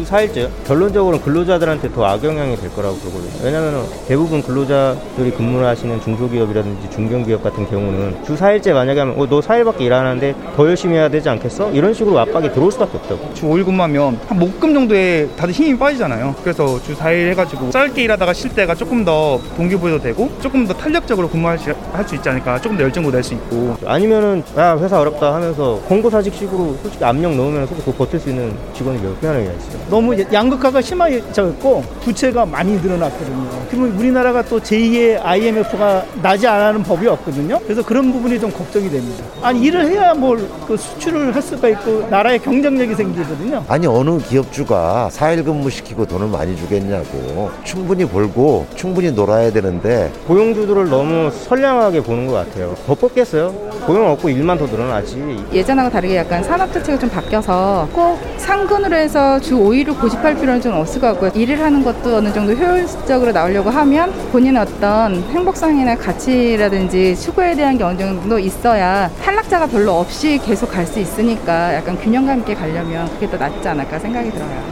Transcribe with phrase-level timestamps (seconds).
[0.00, 3.30] 주 4일째 결론적으로는 근로자들한테 더 악영향이 될 거라고 보거든요.
[3.44, 9.40] 왜냐하면 대부분 근로자들이 근무를 하시는 중소기업이라든지 중견기업 같은 경우는 주 4일째 만약에 하면 어, 너
[9.40, 11.72] 4일밖에 일 안 하는데 더 열심히 해야 되지 않겠어?
[11.72, 13.34] 이런 식으로 압박이 들어올 수밖에 없다고.
[13.34, 16.34] 주 5일 근무하면 한 목금 정도에 다들 힘이 빠지잖아요.
[16.42, 21.28] 그래서 주 4일 해가지고 짧게 일하다가 쉴 때가 조금 더 동기부여도 되고 조금 더 탄력적으로
[21.28, 21.70] 근무할 수
[22.14, 22.60] 있지 않을까.
[22.60, 23.76] 조금 더 열정도 낼 수 있고.
[23.84, 29.10] 아니면은 야 회사 어렵다 하면서 공고사직식으로 솔직히 압력 넣으면 솔직히 버틸 수 있는 직원이 몇
[29.20, 29.80] 명이나 있어요.
[29.90, 33.48] 너무 양극화가 심해졌고 부채가 많이 늘어났거든요.
[33.68, 37.58] 그러면 우리나라가 또 제2의 IMF가 나지 않는 법이 없거든요.
[37.64, 39.24] 그래서 그런 부분이 좀 걱정이 됩니다.
[39.42, 43.64] 아니 일을 해야 뭘 그 수출을 할 수가 있고 나라의 경쟁력이 생기거든요.
[43.66, 51.28] 아니 어느 기업주가 4일 근무시키고 돈을 많이 주겠냐고 충분히 벌고 충분히 놀아야 되는데 고용주들을 너무
[51.30, 52.76] 선량하게 보는 것 같아요.
[52.86, 53.48] 더 뽑겠어요?
[53.84, 55.44] 고용 없고 일만 더 늘어나지.
[55.52, 60.74] 예전하고 다르게 약간 산업 자체가 좀 바뀌어서 꼭 상근으로 해서 주 5일을 고집할 필요는 좀
[60.74, 61.30] 없을 것 같고요.
[61.34, 67.84] 일을 하는 것도 어느 정도 효율적으로 나오려고 하면 본인의 어떤 행복성이나 가치라든지 추구에 대한 게
[67.84, 73.30] 어느 정도 있어야 탈락자가 별로 없이 계속 갈 수 있으니까 약간 균형감 있게 가려면 그게
[73.30, 74.62] 더 낫지 않을까 생각이 들어요.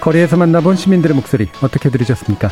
[0.00, 2.50] 거리에서 만나본 시민들의 목소리 어떻게 들으셨습니까?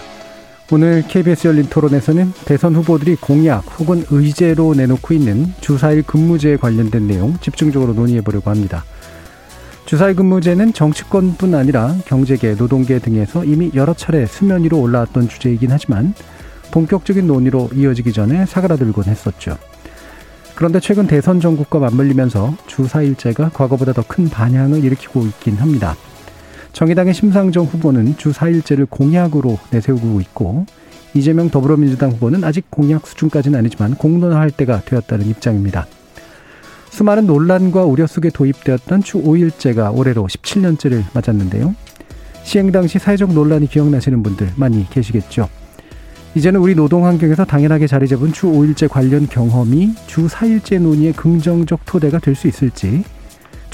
[0.73, 7.37] 오늘 KBS 열린 토론에서는 대선 후보들이 공약 혹은 의제로 내놓고 있는 주사일 근무제에 관련된 내용
[7.41, 8.85] 집중적으로 논의해 보려고 합니다.
[9.85, 16.15] 주사일 근무제는 정치권뿐 아니라 경제계, 노동계 등에서 이미 여러 차례 수면 위로 올라왔던 주제이긴 하지만
[16.71, 19.59] 본격적인 논의로 이어지기 전에 사그라들곤 했었죠.
[20.55, 25.95] 그런데 최근 대선 전국과 맞물리면서 주사일제가 과거보다 더 큰 반향을 일으키고 있긴 합니다.
[26.75, 30.67] 정의당의 심상정 후보는 주 4일제를 공약으로 내세우고 있고
[31.15, 35.87] 이재명 더불어민주당 후보는 아직 공약 수준까지는 아니지만 공론화할 때가 되었다는 입장입니다.
[36.91, 41.75] 수많은 논란과 우려 속에 도입되었던 주 5일제가 올해로 17년째를 맞았는데요.
[42.43, 45.49] 시행 당시 사회적 논란이 기억나시는 분들 많이 계시겠죠.
[46.35, 51.85] 이제는 우리 노동 환경에서 당연하게 자리 잡은 주 5일제 관련 경험이 주 4일제 논의의 긍정적
[51.87, 53.05] 토대가 될 수 있을지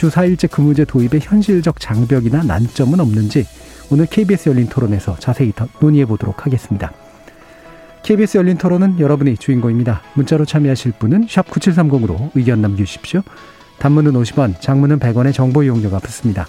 [0.01, 3.47] 주 4일제 근무제 도입의 현실적 장벽이나 난점은 없는지
[3.91, 6.91] 오늘 KBS 열린 토론에서 자세히 논의해 보도록 하겠습니다.
[8.03, 10.01] KBS 열린 토론은 여러분이 주인공입니다.
[10.15, 13.21] 문자로 참여하실 분은 9730으로 의견 남겨주십시오.
[13.79, 16.47] 단문은 50원, 장문은 100원의 정보 이용료가 붙습니다.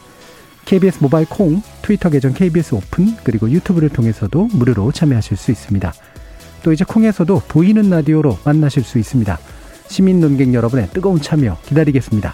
[0.64, 5.92] KBS 모바일 콩, 트위터 계정 KBS 오픈, 그리고 유튜브를 통해서도 무료로 참여하실 수 있습니다.
[6.64, 9.38] 또 이제 콩에서도 보이는 라디오로 만나실 수 있습니다.
[9.90, 12.34] 시민 논객 여러분의 뜨거운 참여 기다리겠습니다.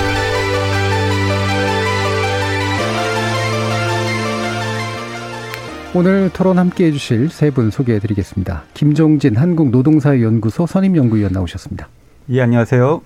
[5.93, 8.63] 오늘 토론 함께 해주실 세 분 소개해 드리겠습니다.
[8.73, 11.89] 김종진 한국노동사회연구소 선임연구위원 나오셨습니다.
[12.29, 13.01] 예, 안녕하세요.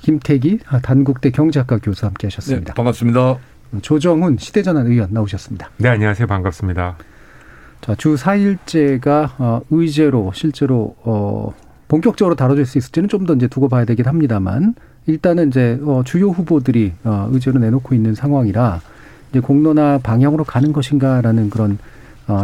[0.00, 2.72] 김태기 단국대 경제학과 교수 함께 하셨습니다.
[2.72, 3.36] 네, 반갑습니다.
[3.82, 5.70] 조정훈 시대전환 의원 나오셨습니다.
[5.76, 6.26] 네, 안녕하세요.
[6.26, 6.96] 반갑습니다.
[7.82, 11.52] 자, 주 4일제가 어, 의제로 실제로 어,
[11.88, 14.74] 본격적으로 다뤄질 수 있을지는 좀 더 이제 두고 봐야 되긴 합니다만
[15.06, 18.80] 일단은 이제 어, 주요 후보들이 어, 의제로 내놓고 있는 상황이라
[19.30, 21.76] 이제 공론화 방향으로 가는 것인가라는 그런 어,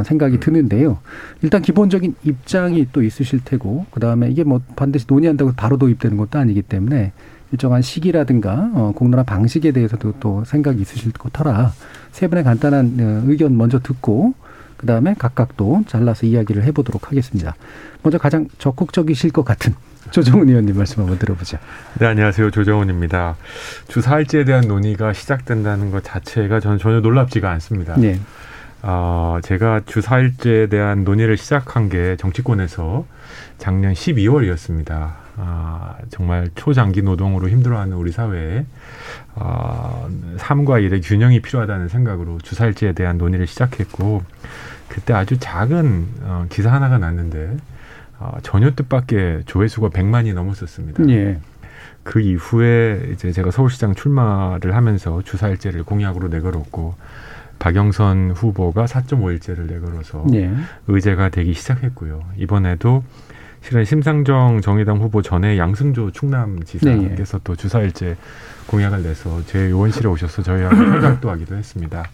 [0.05, 0.99] 생각이 드는데요.
[1.43, 6.39] 일단 기본적인 입장이 또 있으실 테고 그 다음에 이게 뭐 반드시 논의한다고 바로 도입되는 것도
[6.39, 7.13] 아니기 때문에
[7.53, 11.73] 일정한 시기라든가 어, 공론화 방식에 대해서도 또 생각이 있으실 것 터라
[12.13, 14.35] 세 분의 간단한 어, 의견 먼저 듣고
[14.77, 17.55] 그 다음에 각각 또 잘라서 이야기를 해보도록 하겠습니다.
[18.03, 19.75] 먼저 가장 적극적이실 것 같은
[20.11, 21.59] 조정훈 의원님 말씀 한번 들어보죠.
[21.99, 22.51] 네, 안녕하세요.
[22.51, 23.37] 조정훈입니다.
[23.89, 27.97] 주 4일제에 대한 논의가 시작된다는 것 자체가 저는 전혀 놀랍지가 않습니다.
[27.97, 28.21] 네.
[28.89, 33.05] 어, 제가 주 4일제에 대한 논의를 시작한 게 정치권에서
[33.59, 35.13] 작년 12월이었습니다.
[35.39, 38.65] 아, 정말 초장기 노동으로 힘들어하는 우리 사회에
[39.35, 44.23] 어, 삶과 일의 균형이 필요하다는 생각으로 주 4일제에 대한 논의를 시작했고
[44.87, 47.57] 그때 아주 작은 어, 기사 하나가 났는데
[48.21, 51.09] 어, 전혀 뜻밖의 조회수가 100만이 넘었었습니다.
[51.09, 51.41] 예.
[52.05, 56.95] 그 이후에 이제 제가 서울시장 출마를 하면서 주 4일제를 공약으로 내걸었고
[57.67, 60.53] 박영선 후보가 4.5일제를 내걸어서 예.
[60.87, 62.23] 의제가 되기 시작했고요.
[62.37, 63.03] 이번에도
[63.61, 67.43] 실은 심상정 정의당 후보 전에 양승조 충남지사께서 네.
[67.43, 68.17] 또 주사일제
[68.69, 72.05] 공약을 내서 제 요원실에 오셔서 저희하고 협약도 하기도 했습니다.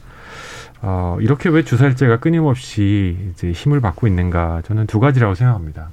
[0.81, 5.90] 어, 이렇게 왜 주사일제가 끊임없이 이제 힘을 받고 있는가 저는 두 가지라고 생각합니다.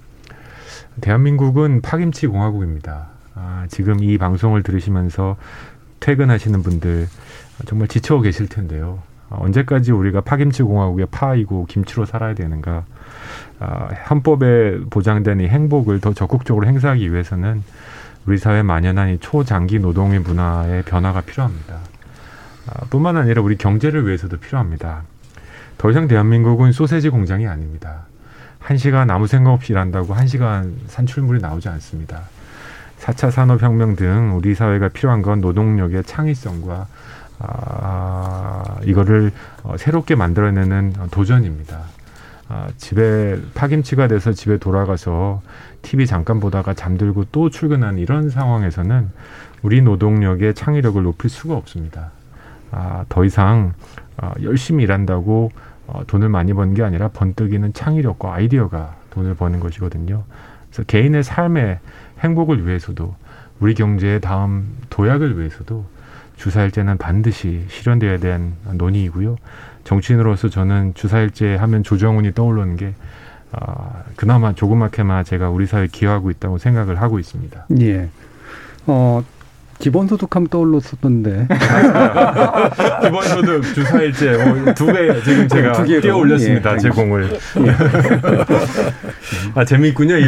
[1.01, 3.07] 대한민국은 파김치 공화국입니다.
[3.35, 5.35] 아, 지금 이 방송을 들으시면서
[5.99, 7.09] 퇴근하시는 분들
[7.65, 9.08] 정말 지쳐 계실 텐데요.
[9.29, 12.83] 아, 언제까지 우리가 파김치 공화국의 파이고 김치로 살아야 되는가?
[13.59, 17.63] 아, 헌법에 보장된 이 행복을 더 적극적으로 행사하기 위해서는
[18.25, 21.77] 우리 사회에 만연한 이 초장기 노동의 문화의 변화가 필요합니다.
[22.67, 25.03] 아, 뿐만 아니라 우리 경제를 위해서도 필요합니다.
[25.77, 28.05] 더 이상 대한민국은 소세지 공장이 아닙니다.
[28.59, 32.23] 한 시간 아무 생각 없이 일한다고 한 시간 산출물이 나오지 않습니다.
[32.99, 36.87] 4차 산업혁명 등 우리 사회가 필요한 건 노동력의 창의성과
[37.39, 39.31] 아, 이거를
[39.63, 41.81] 어, 새롭게 만들어내는 도전입니다.
[42.49, 45.41] 아, 집에 파김치가 돼서 집에 돌아가서
[45.81, 49.09] TV 잠깐 보다가 잠들고 또 출근하는 이런 상황에서는
[49.61, 52.11] 우리 노동력의 창의력을 높일 수가 없습니다.
[52.71, 53.73] 아, 더 이상
[54.17, 55.51] 어, 열심히 일한다고
[55.87, 60.23] 어, 돈을 많이 버는 게 아니라 번뜩이는 창의력과 아이디어가 돈을 버는 것이거든요.
[60.69, 61.79] 그래서 개인의 삶의
[62.19, 63.15] 행복을 위해서도
[63.59, 65.85] 우리 경제의 다음 도약을 위해서도
[66.39, 69.35] 주사일제는 반드시 실현돼야 되는 논의이고요.
[69.83, 72.93] 정치인으로서 저는 주사일제 하면 조정훈이 떠오르는 게
[73.51, 77.65] 어, 그나마 조그맣게만 제가 우리 사회에 기여하고 있다고 생각을 하고 있습니다.
[77.81, 78.09] 예.
[78.87, 79.23] 어,
[79.79, 81.47] 기본소득 하면 떠올랐었던데.
[83.03, 86.73] 기본소득 주사일제 어, 두개 지금 제가 두 뛰어 올렸습니다.
[86.73, 87.29] 예, 제 공을.
[87.65, 87.75] 예.
[89.55, 90.23] 아 재미있군요 이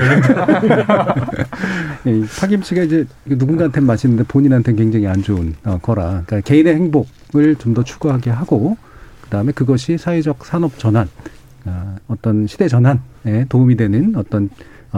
[2.07, 6.23] 예, 파김치가 이제 누군가한테 맛있는데 본인한테는 굉장히 안 좋은 어, 거라.
[6.25, 8.75] 그러니까 개인의 행복을 좀 더 추구하게 하고
[9.21, 11.07] 그다음에 그것이 사회적 산업 전환,
[11.63, 14.49] 어, 어떤 시대 전환에 도움이 되는 어떤 어,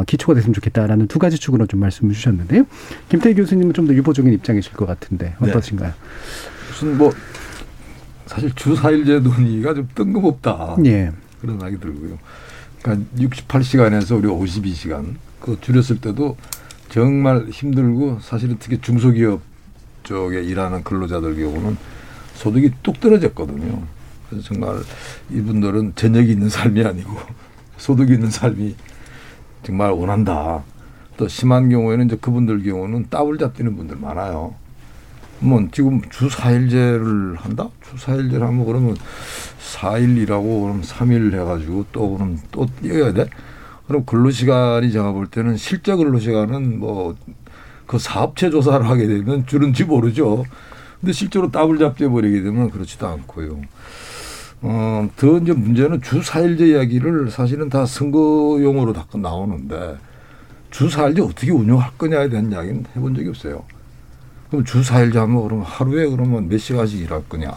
[0.08, 2.64] 기초가 됐으면 좋겠다라는 두 가지 축으로 좀 말씀을 주셨는데요.
[3.10, 5.50] 김태희 교수님은 좀 더 유보적인 입장이실 것 같은데 네.
[5.50, 5.90] 어떠신가요?
[5.90, 5.96] 네.
[6.70, 7.12] 무슨 뭐
[8.26, 10.78] 사실 주 4일제 논의가 좀 뜬금없다.
[10.86, 11.12] 예.
[11.42, 12.18] 그런 생각이 들고요.
[12.82, 16.38] 그러니까 68시간에서 우리 52시간 그 줄였을 때도
[16.90, 19.42] 정말 힘들고 사실은 특히 중소기업
[20.04, 21.78] 쪽에 일하는 근로자들 경우는
[22.36, 23.84] 소득이 뚝 떨어졌거든요.
[24.30, 24.80] 그래서 정말
[25.32, 27.18] 이분들은 전역이 있는 삶이 아니고
[27.78, 28.76] 소득이 있는 삶이
[29.64, 30.64] 정말 원한다.
[31.18, 34.56] 또 심한 경우에는 이제 그분들 경우는 따블 잡히는 분들 많아요.
[35.40, 37.70] 뭐 지금 주 4일제를 한다?
[37.82, 38.96] 주 4일제를 하면 그러면
[39.60, 43.28] 4일 일하고 그럼 3일 해가지고 또 그럼 또 뛰어야 돼?
[43.88, 47.16] 그럼 근로시간이 제가 볼 때는 실제 근로시간은 뭐
[47.86, 50.46] 그 사업체 조사를 하게 되면 줄은지 모르죠.
[51.00, 53.62] 근데 실제로 따블 잡혀 버리게 되면 그렇지도 않고요.
[54.66, 59.98] 어, 더 이제 문제는 주 4일제 이야기를 사실은 다 선거용으로 다 나오는데
[60.72, 63.66] 주 4일제 어떻게 운영할 거냐에 대한 이야기는 해본 적이 없어요.
[64.50, 67.52] 그럼 주 4일제 하면 그러면 하루에 그러면 몇 시간씩 일할 거냐.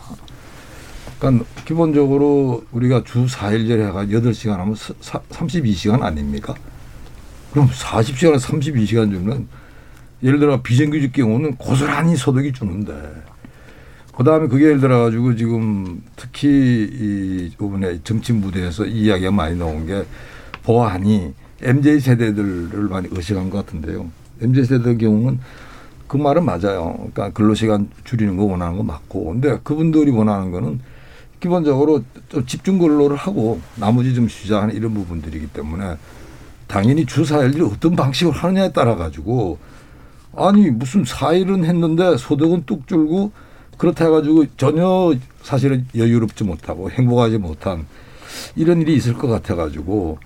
[1.21, 6.55] 그러니까 기본적으로 우리가 주 4일제를 해가 8시간 하면 32시간 아닙니까?
[7.53, 9.47] 그럼 40시간에 32시간 주면
[10.25, 12.93] 예를 들어 비정규직 경우는 고스란히 소득이 주는데
[14.17, 19.59] 그 다음에 그게 예를 들어 가지고 지금 특히 이 부분에 정치 무대에서 이 이야기가 많이
[19.59, 20.05] 나온 게
[20.63, 24.11] 보안이 MZ 세대들을 많이 의식한 것 같은데요.
[24.41, 25.39] MZ 세대 경우는
[26.09, 26.95] 그 말은 맞아요.
[26.97, 29.33] 그러니까 근로시간 줄이는 거 원하는 거 맞고.
[29.33, 30.81] 근데 그분들이 원하는 거는
[31.41, 35.97] 기본적으로 좀 집중 근로를 하고 나머지 좀 쉬자 하는 이런 부분들이기 때문에
[36.67, 39.59] 당연히 주 4일을 어떤 방식으로 하느냐에 따라 가지고
[40.35, 43.33] 아니 무슨 4일은 했는데 소득은 뚝 줄고
[43.77, 47.87] 그렇다 해가지고 전혀 사실은 여유롭지 못하고 행복하지 못한
[48.55, 50.19] 이런 일이 있을 것 같아가지고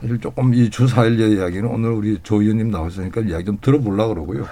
[0.00, 4.46] 사실 조금 이주 4일 이야기는 오늘 우리 조 의원님 나오셨으니까 이야기 좀 들어보려고 그러고요.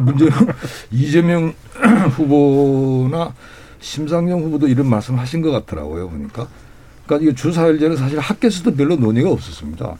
[0.00, 0.32] 문제는
[0.92, 1.54] 이재명
[2.16, 3.34] 후보나
[3.80, 6.08] 심상정 후보도 이런 말씀 하신 것 같더라고요.
[6.08, 6.46] 보니까.
[7.06, 9.96] 그러니까 이게 주 4일제는 사실 학계에서도 별로 논의가 없었습니다.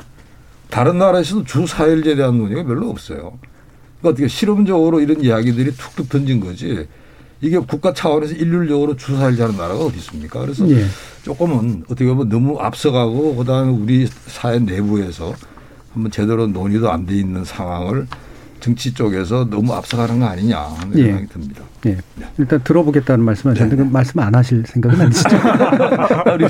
[0.71, 3.39] 다른 나라에서도 주 4일제에 대한 논의가 별로 없어요.
[4.01, 6.87] 그러니까 어떻게 실험적으로 이런 이야기들이 툭툭 던진 거지.
[7.41, 10.41] 이게 국가 차원에서 일률적으로 주사일자는 나라가 어디 있습니까?
[10.41, 10.85] 그래서 예.
[11.23, 15.35] 조금은 어떻게 보면 너무 앞서가고 그다음에 우리 사회 내부에서
[15.93, 18.07] 한번 제대로 논의도 안 돼 있는 상황을
[18.61, 21.05] 정치 쪽에서 너무 앞서가는 거 아니냐 하는 예.
[21.05, 21.63] 생각이 듭니다.
[21.85, 21.91] 예.
[22.15, 22.27] 네.
[22.39, 23.91] 일단 들어보겠다는 말씀 하셨는데 네.
[23.91, 25.29] 말씀 안 하실 생각은 아니시죠?
[26.35, 26.47] 우리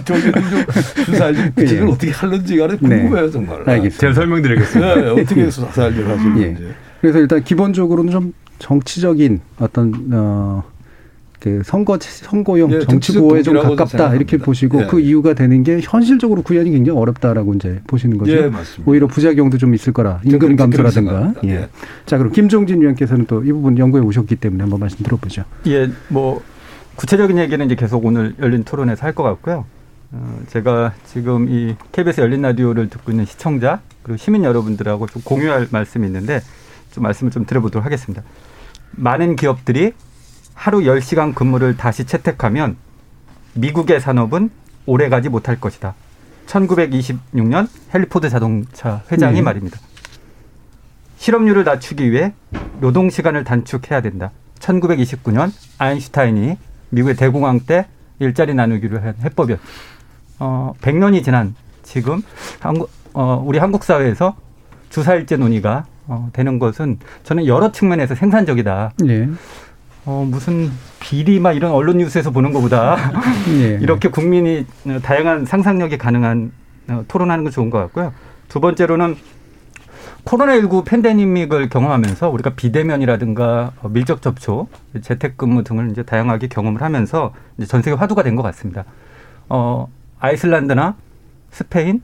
[1.04, 1.92] 주사일지 구체적으로 예.
[1.92, 3.00] 어떻게 하는지 간에 네.
[3.00, 3.56] 궁금해요 정말.
[3.68, 3.98] 알겠습니다.
[3.98, 4.94] 제가 설명드리겠습니다.
[4.94, 6.42] 네, 어떻게 주사일지를 하시는지.
[6.42, 6.74] 예.
[7.00, 10.62] 그래서 일단 기본적으로는 좀 정치적인 어떤 어
[11.40, 14.86] 그 선거 선거용 예, 정치구호에 좀 가깝다 이렇게 보시고 예.
[14.86, 18.32] 그 이유가 되는 게 현실적으로 구현이 굉장히 어렵다라고 이제 보시는 거죠.
[18.32, 18.90] 예, 맞습니다.
[18.90, 21.34] 오히려 부작용도 좀 있을 거라 임금 감소라든가.
[21.44, 21.50] 예.
[21.50, 21.68] 예.
[22.06, 25.44] 자 그럼 김종진 위원께서는 또 이 부분 연구에 오셨기 때문에 한번 말씀 들어보죠.
[25.66, 26.42] 예, 뭐
[26.96, 29.66] 구체적인 얘기는 이제 계속 오늘 열린 토론에서 할 것 같고요.
[30.12, 35.68] 어, 제가 지금 이 KBS 열린 라디오를 듣고 있는 시청자 그리고 시민 여러분들하고 좀 공유할
[35.70, 36.40] 말씀이 있는데
[36.92, 38.22] 좀 말씀을 좀 드려보도록 하겠습니다.
[38.92, 39.92] 많은 기업들이
[40.56, 42.76] 하루 10시간 근무를 다시 채택하면
[43.54, 44.50] 미국의 산업은
[44.86, 45.94] 오래가지 못할 것이다.
[46.46, 49.42] 1926년 헬리포드 자동차 회장이 네.
[49.42, 49.78] 말입니다.
[51.18, 52.32] 실업률을 낮추기 위해
[52.80, 54.32] 노동 시간을 단축해야 된다.
[54.58, 56.56] 1929년 아인슈타인이
[56.90, 57.86] 미국의 대공황 때
[58.18, 59.62] 일자리 나누기로 한 해법이었죠.
[60.38, 62.22] 어, 100년이 지난 지금
[62.60, 64.36] 한국 어, 우리 한국 사회에서
[64.90, 68.92] 주사일제 논의가 어, 되는 것은 저는 여러 측면에서 생산적이다.
[68.98, 69.28] 네.
[70.06, 70.70] 어, 무슨
[71.00, 72.96] 비리 막 이런 언론 뉴스에서 보는 것보다
[73.46, 73.78] 네.
[73.82, 74.64] 이렇게 국민이
[75.02, 76.52] 다양한 상상력이 가능한
[76.88, 78.12] 어, 토론하는 건 좋은 것 같고요.
[78.48, 79.16] 두 번째로는
[80.24, 84.68] 코로나19 팬데믹을 경험하면서 우리가 비대면이라든가 어, 밀접 접촉,
[85.00, 88.84] 재택근무 등을 이제 다양하게 경험을 하면서 이제 전 세계 화두가 된 것 같습니다.
[89.48, 89.88] 어,
[90.20, 90.94] 아이슬란드나
[91.50, 92.02] 스페인,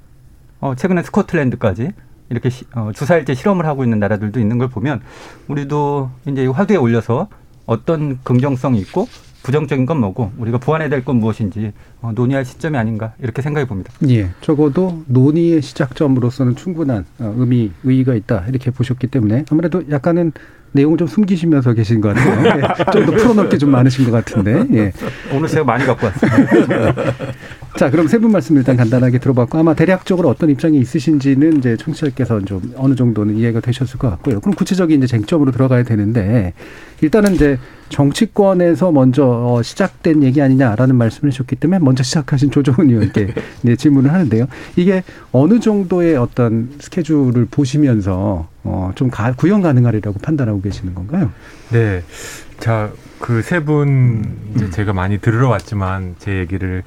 [0.61, 1.90] 어, 최근에 스코틀랜드까지
[2.30, 5.00] 이렇게 시, 어, 주사일제 실험을 하고 있는 나라들도 있는 걸 보면
[5.49, 7.28] 우리도 이제 화두에 올려서
[7.66, 9.07] 어떤 긍정성이 있고
[9.42, 13.92] 부정적인 건 뭐고 우리가 보완해야 될 건 무엇인지 어, 논의할 시점이 아닌가 이렇게 생각해 봅니다.
[14.09, 20.33] 예, 적어도 논의의 시작점으로서는 충분한 어, 의미 의의가 있다 이렇게 보셨기 때문에 아무래도 약간은
[20.73, 22.59] 내용을 좀 숨기시면서 계신 것 같아요.
[22.59, 24.64] 예, 좀더 풀어놓을 게 좀 많으신 것 같은데.
[24.75, 24.93] 예.
[25.33, 26.95] 오늘 제가 많이 갖고 왔습니다.
[27.79, 32.41] 자, 그럼 세 분 말씀 일단 간단하게 들어봤고 아마 대략적으로 어떤 입장이 있으신지는 이제 청취자께서
[32.45, 34.41] 좀 어느 정도는 이해가 되셨을 것 같고요.
[34.41, 36.52] 그럼 구체적인 이제 쟁점으로 들어가야 되는데
[37.00, 43.35] 일단은 이제 정치권에서 먼저 어, 시작된 얘기 아니냐라는 말씀을 해주셨기 때문에 먼저 시작하신 조정은 의원께
[43.62, 44.47] 네, 질문을 하는데요.
[44.76, 45.02] 이게
[45.33, 51.31] 어느 정도의 어떤 스케줄을 보시면서 어, 좀 가, 구현 가능하리라고 판단하고 계시는 건가요?
[51.71, 52.02] 네.
[52.59, 54.52] 자, 그 세분 음.
[54.54, 56.83] 이제 제가 많이 들으러 왔지만 제 얘기를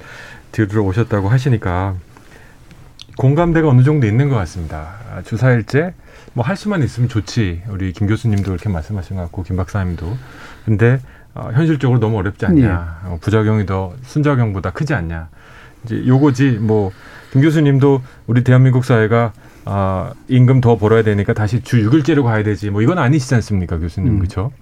[0.52, 1.94] 들으러 오셨다고 하시니까
[3.18, 4.94] 공감대가 어느 정도 있는 것 같습니다.
[5.24, 5.94] 주사일제
[6.34, 7.62] 뭐 할 수만 있으면 좋지.
[7.68, 10.16] 우리 김 교수님도 그렇게 말씀하신 것 같고 김 박사님도.
[10.64, 11.00] 근데
[11.34, 12.64] 어, 현실적으로 너무 어렵지 않냐.
[13.04, 13.08] 예.
[13.08, 15.28] 어, 부작용이 더 순작용보다 크지 않냐.
[15.84, 16.92] 이제 요거지 뭐
[17.32, 19.32] 김 교수님도 우리 대한민국 사회가
[19.66, 22.70] 아, 임금 더 벌어야 되니까 다시 주 6일제로 가야 되지.
[22.70, 24.14] 뭐 이건 아니시지 않습니까, 교수님.
[24.14, 24.18] 음.
[24.18, 24.52] 그렇죠?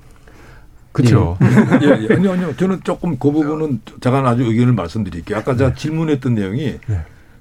[0.92, 1.36] 그렇죠.
[1.42, 1.86] 예.
[1.86, 2.14] 예, 예.
[2.14, 2.56] 아니요, 아니요.
[2.56, 5.38] 저는 조금 그 부분은 제가 아주 의견을 말씀드릴게요.
[5.38, 5.76] 아까 제가 네.
[5.76, 7.00] 질문했던 내용이 네.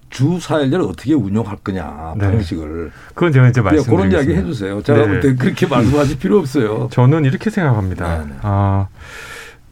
[0.09, 2.31] 주 4일제를 어떻게 운영할 거냐 네.
[2.31, 2.91] 방식을.
[3.13, 3.95] 그건 제가 이제 말씀드리겠습니다.
[3.95, 4.81] 그런 이야기 해주세요.
[4.83, 5.35] 제가 네.
[5.35, 6.89] 그렇게 말씀하실 필요 없어요.
[6.91, 8.19] 저는 이렇게 생각합니다.
[8.19, 8.33] 네, 네.
[8.41, 8.87] 아,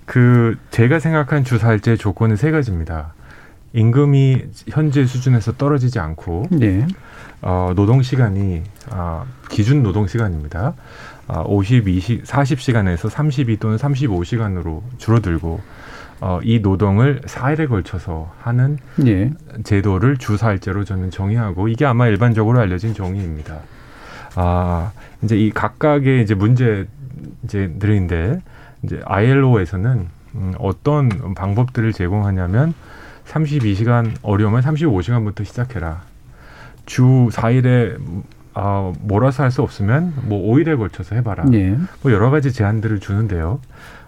[0.06, 3.14] 그 제가 생각한 주 4일제 조건은 세 가지입니다.
[3.74, 6.88] 임금이 현재 수준에서 떨어지지 않고 네.
[7.42, 10.74] 어, 노동 시간이 어, 기준 노동 시간입니다.
[11.28, 15.62] 어, 52시 40시간에서 32 또는 35시간으로 줄어들고
[16.20, 19.32] 어, 이 노동을 4일에 걸쳐서 하는 예.
[19.64, 23.60] 제도를 주 4일제로 저는 정의하고 이게 아마 일반적으로 알려진 정의입니다.
[24.36, 24.92] 아,
[25.24, 26.86] 이제 이 각각의 이제 문제
[27.44, 28.40] 이제들인데
[28.84, 32.74] 이제 ILO에서는 음, 어떤 방법들을 제공하냐면
[33.32, 36.02] 32시간 어려우면 35시간부터 시작해라.
[36.86, 37.98] 주 4일에
[38.54, 41.46] 아, 몰아서 할 수 없으면 뭐 5일에 걸쳐서 해봐라.
[41.54, 41.78] 예.
[42.02, 43.60] 뭐 여러 가지 제안들을 주는데요.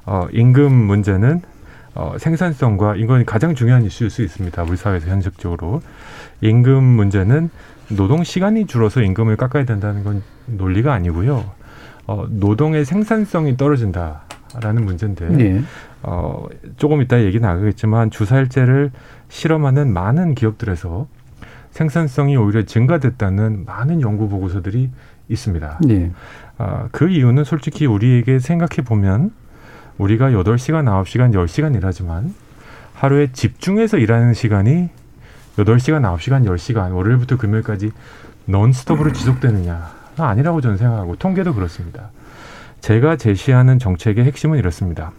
[0.05, 1.41] 어, 임금 문제는
[1.95, 4.63] 어, 생산성과 이건 가장 중요한 이슈일 수 있습니다.
[4.63, 5.81] 우리 사회에서 현실적으로
[6.41, 7.49] 임금 문제는
[7.89, 11.49] 노동 시간이 줄어서 임금을 깎아야 된다는 건 논리가 아니고요.
[12.07, 14.23] 어, 노동의 생산성이 떨어진다
[14.61, 15.63] 라는 문제인데 예.
[16.03, 16.45] 어,
[16.77, 18.91] 조금 이따 얘기 나가겠지만 주사일제를
[19.29, 21.07] 실험하는 많은 기업들에서
[21.71, 24.91] 생산성이 오히려 증가됐다는 많은 연구 보고서들이
[25.29, 25.79] 있습니다.
[25.85, 26.11] 네.
[26.57, 29.31] 아, 그 이유는 솔직히 우리에게 생각해 보면
[29.97, 32.33] 우리가 여덟 시간 아홉 시간 열시간 일하지만
[32.93, 34.89] 하루에 집중해서 일하는 시간이
[35.57, 37.91] 여덟 시간 아홉 시간 열시간 월요일부터 금요일까지
[38.45, 40.03] 넌스톱으로 지속되느냐?
[40.17, 42.11] 아니라고 저는 생각하고 통계도 그렇습니다.
[42.83, 45.13] 제가 제시하는 정책의 핵심은 이렇습니다.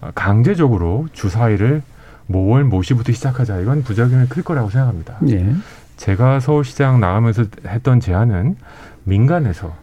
[0.00, 1.82] 아, 강제적으로 주사일을
[2.26, 3.60] 모월 모시부터 시작하자.
[3.60, 5.18] 이건 부작용이 클 거라고 생각합니다.
[5.28, 5.52] 예.
[5.98, 8.56] 제가 서울시장 나가면서 했던 제안은
[9.04, 9.76] 민간에서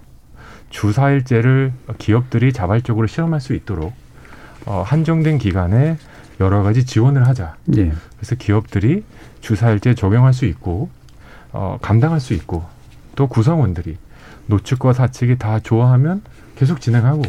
[0.71, 3.93] 주사일제를 기업들이 자발적으로 실험할 수 있도록
[4.65, 5.97] 어, 한정된 기간에
[6.39, 7.55] 여러 가지 지원을 하자.
[7.77, 7.91] 예.
[8.17, 9.03] 그래서 기업들이
[9.41, 10.89] 주사일제 적용할 수 있고
[11.51, 12.65] 어, 감당할 수 있고
[13.15, 13.95] 또 구성원들이
[14.47, 16.23] 노측과 사측이 다 좋아하면
[16.55, 17.21] 계속 진행하고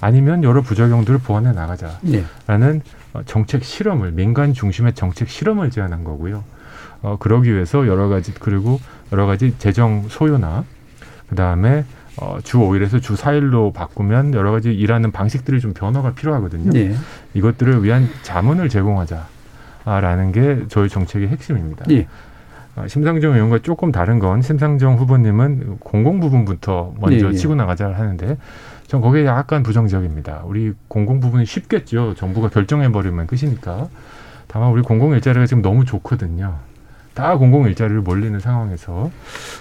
[0.00, 3.24] 아니면 여러 부작용들을 보완해 나가자라는 네.
[3.26, 6.44] 정책 실험을 민간 중심의 정책 실험을 제안한 거고요.
[7.02, 8.80] 어, 그러기 위해서 여러 가지 그리고
[9.12, 10.64] 여러 가지 재정 소요나
[11.28, 11.84] 그 다음에
[12.16, 16.70] 어, 주 5일에서 주 4일로 바꾸면 여러 가지 일하는 방식들이 좀 변화가 필요하거든요.
[16.70, 16.94] 네.
[17.34, 21.84] 이것들을 위한 자문을 제공하자라는 게 저희 정책의 핵심입니다.
[21.86, 22.06] 네.
[22.86, 28.38] 심상정 의원과 조금 다른 건 심상정 후보님은 공공 부분부터 먼저 네, 치고 나가자 하는데
[28.86, 30.42] 전 거기에 약간 부정적입니다.
[30.44, 32.14] 우리 공공 부분이 쉽겠죠.
[32.14, 33.88] 정부가 결정해 버리면 끝이니까.
[34.46, 36.56] 다만 우리 공공 일자리가 지금 너무 좋거든요.
[37.14, 39.10] 다 공공 일자리를 몰리는 상황에서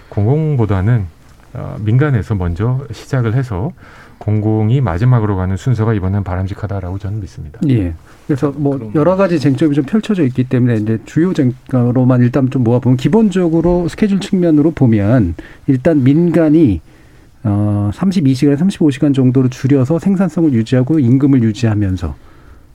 [0.10, 1.06] 공공보다는
[1.54, 3.72] 어, 민간에서 먼저 시작을 해서
[4.22, 7.60] 공공이 마지막으로 가는 순서가 이번엔 바람직하다라고 저는 믿습니다.
[7.70, 7.96] 예.
[8.28, 12.98] 그래서 뭐 여러 가지 쟁점이 좀 펼쳐져 있기 때문에 이제 주요 쟁점으로만 일단 좀 모아보면
[12.98, 15.34] 기본적으로 스케줄 측면으로 보면
[15.66, 16.82] 일단 민간이
[17.44, 22.16] 어 32시간, 35시간 정도로 줄여서 생산성을 유지하고 임금을 유지하면서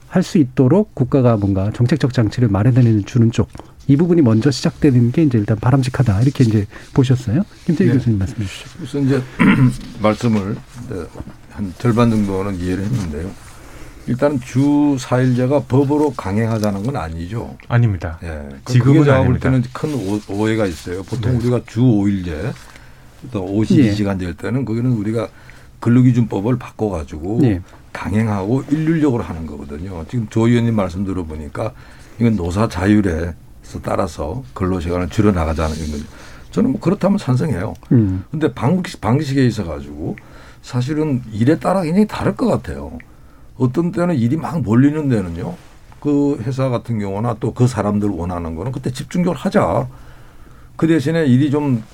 [0.08, 3.48] 할 수 있도록 국가가 뭔가 정책적 장치를 마련해 주는 쪽
[3.88, 7.42] 이 부분이 먼저 시작되는 게 이제 일단 바람직하다 이렇게 이제 보셨어요.
[7.66, 7.94] 김태희 네.
[7.94, 8.70] 교수님 말씀해 주시죠.
[8.82, 9.22] 우선 이제
[10.02, 10.56] 말씀을
[11.52, 13.30] 한 절반 정도는 이해를 했는데요.
[14.06, 17.56] 일단은 주 4일제가 법으로 강행하자는 건 아니죠.
[17.68, 18.18] 아닙니다.
[18.22, 18.48] 예.
[18.66, 19.94] 지금은 제가 볼 때는 큰
[20.28, 21.02] 오 해가 있어요.
[21.02, 21.38] 보통 네.
[21.38, 22.52] 우리가 주 5일제
[23.32, 25.28] 또 52시간 될 때는 거기는 우리가
[25.80, 27.60] 근로기준법을 바꿔가지고 네.
[27.92, 30.04] 강행하고 일률적으로 하는 거거든요.
[30.08, 31.72] 지금 조 의원님 말씀 들어보니까
[32.20, 33.34] 이건 노사 자율에
[33.82, 36.04] 따라서 근로시간을 줄여 나가자는 거죠.
[36.52, 37.74] 저는 뭐 그렇다면 찬성해요.
[37.92, 38.24] 음.
[38.30, 40.16] 근데 방식, 방식에 있어 가지고
[40.66, 42.98] 사실은 일에 따라 굉장히 다를 것 같아요.
[43.56, 45.54] 어떤 때는 일이 막 몰리는 데는요.
[46.00, 49.86] 그 회사 같은 경우나 또 그 사람들 원하는 거는 그때 집중적으로 하자.
[50.74, 51.84] 그 대신에 일이 좀,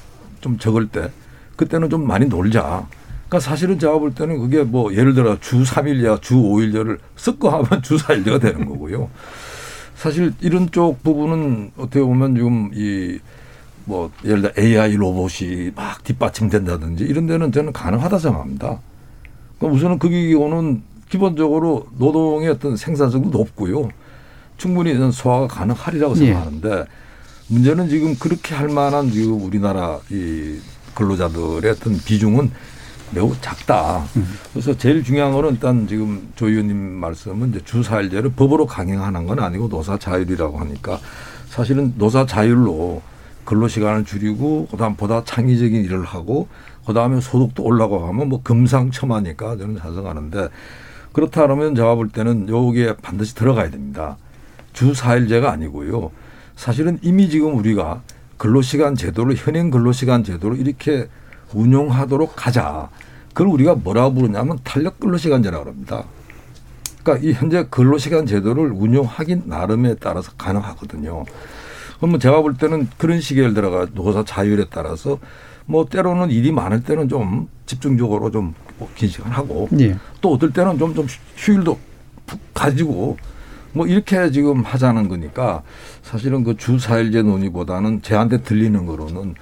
[0.41, 1.11] 좀 적을 때
[1.57, 2.87] 그때는 좀 많이 놀자.
[3.29, 7.69] 그러니까 사실은 제가 볼 때는 그게 뭐 예를 들어 주 3일이야 주 5일제를 섞어 하면
[7.85, 9.11] 주 4일제가 되는 거고요.
[9.97, 13.19] 사실 이런 쪽 부분은 어떻게 보면 지금 이
[13.85, 18.79] 뭐 예를 들어 AI 로봇이 막 뒷받침된다든지 이런 데는 저는 가능하다 생각합니다.
[19.59, 23.91] 그러니까 우선은 그 경우는 기본적으로 노동의 어떤 생산성도 높고요.
[24.57, 26.19] 충분히 소화가 가능하리라고 예.
[26.19, 26.85] 생각하는데 예.
[27.49, 30.59] 문제는 지금 그렇게 할 만한 지금 우리나라 이
[30.95, 32.51] 근로자들의 어떤 비중은
[33.15, 34.05] 매우 작다.
[34.17, 34.27] 음.
[34.53, 39.69] 그래서 제일 중요한 거는 일단 지금 조 의원님 말씀은 이제 주사일제를 법으로 강행하는 건 아니고
[39.69, 40.99] 노사 자율이라고 하니까
[41.49, 43.03] 사실은 노사 자율로
[43.45, 46.49] 근로 시간을 줄이고 그다음 보다 창의적인 일을 하고
[46.87, 50.49] 그다음에 소득도 올라가고 하면 뭐 금상첨화니까 저는 찬성하는데
[51.13, 54.17] 그렇다 그러면 제가 볼 때는 여기에 반드시 들어가야 됩니다.
[54.73, 56.11] 주 4일제가 아니고요.
[56.57, 58.03] 사실은 이미 지금 우리가
[58.39, 61.09] 근로시간 제도를 현행 근로시간 제도를 이렇게
[61.53, 62.89] 운용하도록 가자.
[63.29, 66.05] 그걸 우리가 뭐라고 부르냐면 탄력 근로시간제라고 합니다.
[67.03, 71.25] 그러니까 이 현재 근로시간 제도를 운용하긴 나름에 따라서 가능하거든요.
[72.03, 75.21] 그러면 제가 볼 때는 그런 식의 들어가 노사 자율에 따라서
[75.67, 78.55] 뭐 때로는 일이 많을 때는 좀 집중적으로 좀
[78.97, 79.97] 긴 시간 하고 예.
[80.21, 81.79] 또 어떨 때는 좀 좀 휴일도
[82.53, 83.17] 가지고
[83.73, 85.63] 뭐 이렇게 지금 하자는 거니까
[86.03, 89.37] 사실은 그주 4일제 논의보다는 제한테 들리는 거로는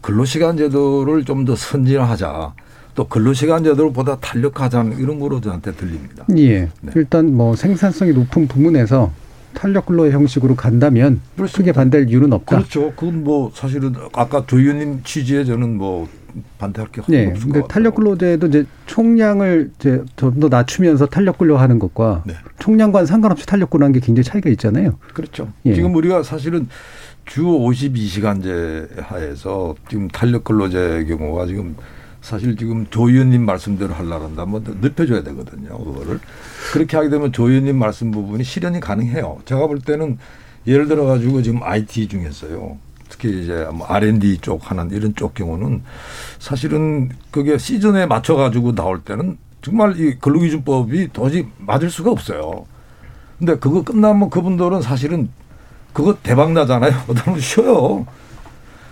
[0.00, 2.54] 근로시간 제도를 좀 더 선진화하자.
[2.94, 6.24] 또 근로시간 제도를 보다 탄력하자는 이런 거로 저한테 들립니다.
[6.38, 6.70] 예.
[6.80, 6.92] 네.
[6.94, 9.12] 일단 뭐 생산성이 높은 부문에서
[9.56, 11.56] 탄력 근로의 형식으로 간다면 그렇습니다.
[11.56, 12.56] 크게 반대할 이유는 없다.
[12.58, 12.92] 그렇죠.
[12.94, 16.06] 그건 뭐 사실은 아까 조 의원님 취지에 저는 뭐
[16.58, 17.28] 반대할 게 네.
[17.30, 22.34] 없을 근데 탄력 근로제도 이제 총량을 이제 좀 더 낮추면서 탄력 근로하는 것과 네.
[22.58, 24.98] 총량과는 상관없이 탄력 근로하는 게 굉장히 차이가 있잖아요.
[25.14, 25.48] 그렇죠.
[25.64, 25.74] 예.
[25.74, 26.68] 지금 우리가 사실은
[27.24, 31.74] 주 52시간제 하에서 지금 탄력 근로제 경우가 지금
[32.26, 34.42] 사실 지금 조 의원님 말씀대로 하려고 한다.
[34.42, 35.78] 한번 더 넓혀줘야 되거든요.
[35.78, 36.18] 그거를.
[36.72, 39.38] 그렇게 하게 되면 조 의원님 말씀 부분이 실현이 가능해요.
[39.44, 40.18] 제가 볼 때는
[40.66, 42.78] 예를 들어 가지고 지금 IT 중에서요.
[43.08, 45.84] 특히 이제 뭐 R&D 쪽 하는 이런 쪽 경우는
[46.40, 52.66] 사실은 그게 시즌에 맞춰 가지고 나올 때는 정말 이 근로기준법이 도저히 맞을 수가 없어요.
[53.38, 55.28] 근데 그거 끝나면 그분들은 사실은
[55.92, 57.04] 그거 대박 나잖아요.
[57.06, 58.04] 그다음에 쉬어요.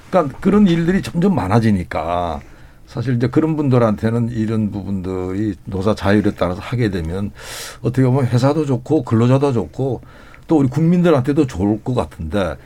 [0.08, 2.40] 그러니까 그런 일들이 점점 많아지니까
[2.86, 7.32] 사실 이제 그런 분들한테는 이런 부분들이 노사 자율에 따라서 하게 되면
[7.82, 10.00] 어떻게 보면 회사도 좋고 근로자도 좋고
[10.46, 12.56] 또 우리 국민들한테도 좋을 것 같은데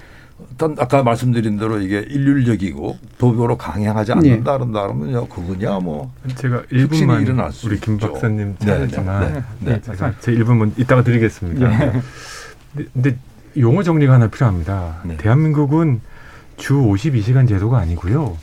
[0.50, 4.58] 일단 아까 말씀드린 대로 이게 일률적이고 법으로 강행하지 않는다 네.
[4.58, 9.82] 그런다 그러면요 그거냐 뭐 제가 1분만 일어날 수 우리 김 박사님 차례지만 네, 네, 네.
[9.82, 11.68] 제가 제 1분만 이따가 드리겠습니다.
[11.68, 12.02] 네.
[12.94, 13.16] 근데
[13.56, 15.00] 용어 정리가 하나 필요합니다.
[15.04, 15.16] 네.
[15.16, 16.00] 대한민국은
[16.56, 18.36] 주 52시간 제도가 아니고요.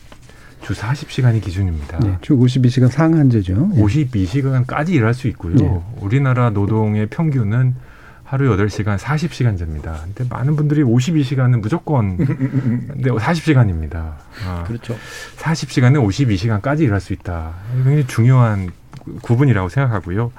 [0.66, 2.00] 주 40시간이 기준입니다.
[2.00, 3.70] 네, 주 52시간 상한제죠.
[3.76, 3.84] 네.
[3.84, 5.54] 52시간까지 일할 수 있고요.
[5.54, 5.82] 네.
[6.02, 7.76] 우리나라 노동의 평균은
[8.24, 10.02] 하루 8시간 40시간제입니다.
[10.04, 14.16] 근데 많은 분들이 52시간은 무조건 근데 40시간입니다.
[14.44, 14.96] 아, 그렇죠.
[15.38, 17.54] 40시간은 52시간까지 일할 수 있다.
[17.76, 18.72] 굉장히 중요한
[19.22, 20.32] 구분이라고 생각하고요.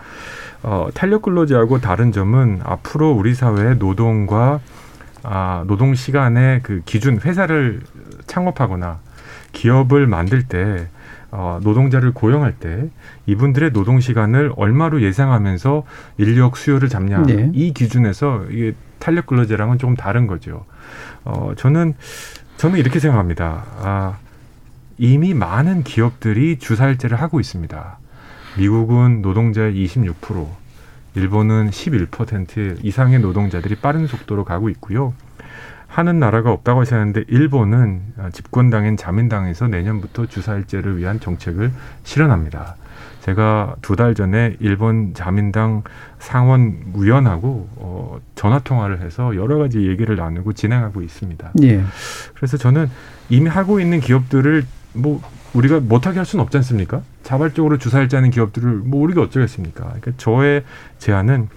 [0.64, 4.58] 어, 탄력 근로제하고 다른 점은 앞으로 우리 사회의 노동과
[5.22, 7.82] 아, 노동 시간의 그 기준 회사를
[8.26, 9.05] 창업하거나
[9.56, 10.88] 기업을 만들 때
[11.30, 12.88] 어, 노동자를 고용할 때
[13.26, 15.84] 이분들의 노동 시간을 얼마로 예상하면서
[16.18, 17.50] 인력 수요를 잡냐 네.
[17.52, 20.64] 이 기준에서 이게 탄력 근로제랑은 조금 다른 거죠.
[21.24, 21.94] 어, 저는
[22.58, 23.64] 저는 이렇게 생각합니다.
[23.80, 24.18] 아,
[24.98, 27.98] 이미 많은 기업들이 주사일제를 하고 있습니다.
[28.58, 30.46] 미국은 노동자의 26%,
[31.14, 35.12] 일본은 11% 이상의 노동자들이 빠른 속도로 가고 있고요.
[35.96, 41.72] 하는 나라가 없다고 하셨는데 일본은 집권당인 자민당에서 내년부터 주사일제를 위한 정책을
[42.04, 42.76] 실현합니다.
[43.22, 45.84] 제가 두 달 전에 일본 자민당
[46.18, 51.52] 상원 위원하고 어, 전화 통화를 해서 여러 가지 얘기를 나누고 진행하고 있습니다.
[51.62, 51.82] 예.
[52.34, 52.90] 그래서 저는
[53.30, 55.22] 이미 하고 있는 기업들을 뭐
[55.54, 57.00] 우리가 못하게 할 수는 없지 않습니까?
[57.22, 59.82] 자발적으로 주사일제하는 기업들을 뭐 우리가 어쩌겠습니까?
[59.84, 60.62] 그러니까 저의
[60.98, 61.48] 제안은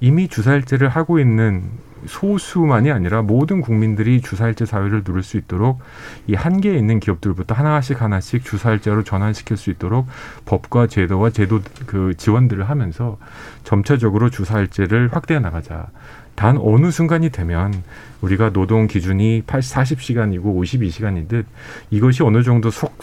[0.00, 1.62] 이미 주사일제를 하고 있는
[2.06, 5.80] 소수만이 아니라 모든 국민들이 주사일제 사회를 누릴 수 있도록
[6.26, 10.06] 이 한계에 있는 기업들부터 하나씩 하나씩 주사일제로 전환시킬 수 있도록
[10.44, 13.18] 법과 제도와 제도 그 지원들을 하면서
[13.64, 15.88] 점차적으로 주사일제를 확대해 나가자.
[16.34, 17.82] 단 어느 순간이 되면
[18.22, 21.44] 우리가 노동 기준이 40시간이고 52시간이듯
[21.90, 22.96] 이것이 어느 정도 속,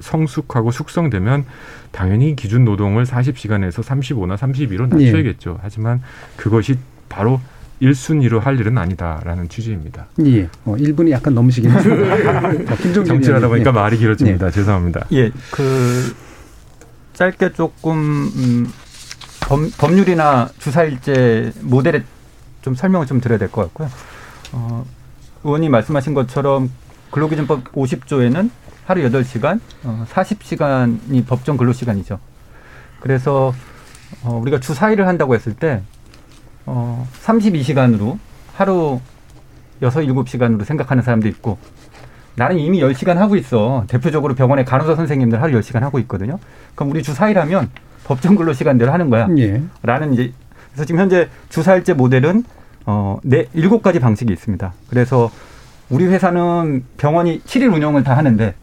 [0.00, 1.44] 성숙하고 숙성되면
[1.90, 5.50] 당연히 기준 노동을 40시간에서 35나 32로 낮춰야겠죠.
[5.50, 5.60] 예.
[5.60, 6.02] 하지만
[6.36, 7.40] 그것이 바로
[7.80, 10.06] 1순위로 할 일은 아니다라는 취지입니다.
[10.26, 10.44] 예.
[10.64, 12.76] 어, 1분이 약간 넘으시긴 했습니다.
[13.04, 13.72] 정치하다 보니까 예.
[13.72, 14.46] 말이 길어집니다.
[14.46, 14.50] 예.
[14.50, 15.06] 죄송합니다.
[15.12, 15.30] 예.
[15.52, 16.14] 그
[17.14, 17.94] 짧게 조금
[18.36, 18.72] 음,
[19.40, 22.02] 법, 법률이나 주사일제 모델에
[22.62, 23.88] 좀 설명을 좀 드려야 될 것 같고요.
[24.52, 24.84] 어,
[25.44, 26.70] 의원님 말씀하신 것처럼
[27.10, 28.50] 근로기준법 50조에는
[28.86, 32.18] 하루 8시간, 어, 40시간이 법정 근로시간이죠.
[33.00, 33.54] 그래서
[34.22, 35.82] 어, 우리가 주 4일을 한다고 했을 때
[36.70, 38.18] 어, 32시간으로
[38.54, 39.00] 하루
[39.80, 41.56] 6, 7시간으로 생각하는 사람도 있고
[42.34, 43.84] 나는 이미 10시간 하고 있어.
[43.88, 46.38] 대표적으로 병원에 간호사 선생님들 하루 10시간 하고 있거든요.
[46.74, 47.70] 그럼 우리 주 4일 하면
[48.04, 49.28] 법정 근로 시간대로 하는 거야.
[49.38, 49.62] 예.
[49.82, 50.32] 라는 이제
[50.72, 52.44] 그래서 지금 현재 주 4일제 모델은
[52.86, 54.72] 어, 네, 일곱 가지 방식이 있습니다.
[54.88, 55.30] 그래서
[55.88, 58.54] 우리 회사는 병원이 7일 운영을 다 하는데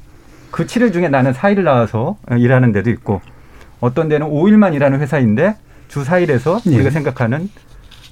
[0.52, 3.22] 그 7일 중에 나는 4일을 나와서 일하는 데도 있고
[3.82, 5.56] 어떤 데는 5일만 일하는 회사인데
[5.88, 6.76] 주 4일에서 예.
[6.76, 7.50] 우리가 생각하는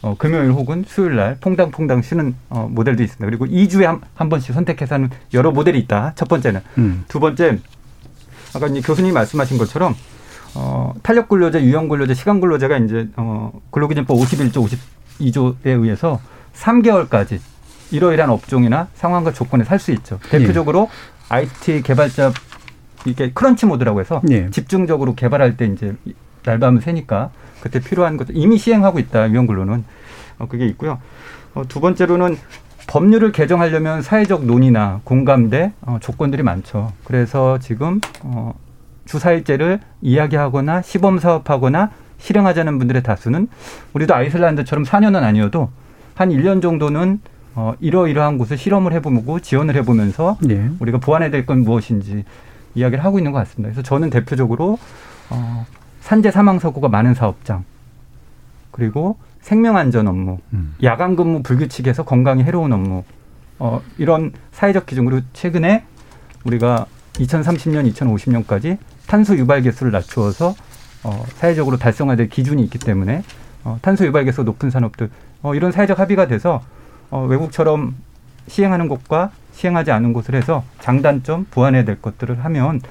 [0.04, 3.26] 어, 금요일 혹은 수요일 날 퐁당퐁당 쉬는 어, 모델도 있습니다.
[3.26, 6.12] 그리고 2주에 한, 한 번씩 선택해서 하는 여러 모델이 있다.
[6.16, 6.62] 첫 번째는.
[6.78, 7.06] 음.
[7.08, 7.58] 두 번째,
[8.54, 9.96] 아까 이제 교수님이 말씀하신 것처럼
[10.56, 14.78] 어, 탄력 근로제, 유형 근로제, 시간 근로제가 이제 어, 근로기준법 51조,
[15.20, 16.20] 52조에 의해서
[16.54, 17.40] 3개월까지
[17.92, 20.20] 이러이러한 업종이나 상황과 조건에 살 수 있죠.
[20.30, 20.90] 대표적으로
[21.32, 21.36] 예.
[21.36, 22.34] IT 개발자
[23.06, 24.50] 이게 크런치 모드라고 해서 예.
[24.50, 25.96] 집중적으로 개발할 때 이제
[26.46, 27.30] 날밤을 새니까
[27.62, 29.84] 그때 필요한 것도 이미 시행하고 있다 위원근로는
[30.40, 31.00] 어, 그게 있고요.
[31.54, 32.38] 어, 두 번째로는
[32.88, 36.92] 법률을 개정하려면 사회적 논의나 공감대 어, 조건들이 많죠.
[37.06, 38.54] 그래서 지금 어,
[39.06, 43.48] 주사일제를 이야기하거나 시범 사업하거나 실행하자는 분들의 다수는
[43.94, 45.70] 우리도 아이슬란드처럼 4년은 아니어도
[46.16, 47.20] 한 1년 정도는
[47.56, 50.70] 어, 이러이러한 곳을 실험을 해보고 지원을 해보면서 네.
[50.80, 52.24] 우리가 보완해야 될 건 무엇인지
[52.76, 53.72] 이야기를 하고 있는 것 같습니다.
[53.74, 54.80] 그래서 저는 대표적으로
[55.30, 55.66] 어,
[56.04, 57.64] 산재 사망 사고가 많은 사업장.
[58.72, 60.76] 그리고 생명 안전 업무, 음.
[60.84, 63.04] 야간 근무 불규칙해서 건강에 해로운 업무.
[63.58, 65.06] 어, 이런 사회적 기준.
[65.06, 65.86] 그리고 최근에
[66.44, 70.56] 우리가 2030년, 2050년까지 탄소 유발 개수를 낮추어서
[71.04, 73.24] 어, 사회적으로 달성화될 기준이 있기 때문에
[73.64, 75.10] 어, 탄소 유발 개수 높은 산업들.
[75.42, 76.62] 어, 이런 사회적 합의가 돼서
[77.12, 77.96] 어, 외국처럼
[78.48, 82.82] 시행하는 곳과 시행하지 않은 곳을 해서 장단점 보완해야 될 것들을 하면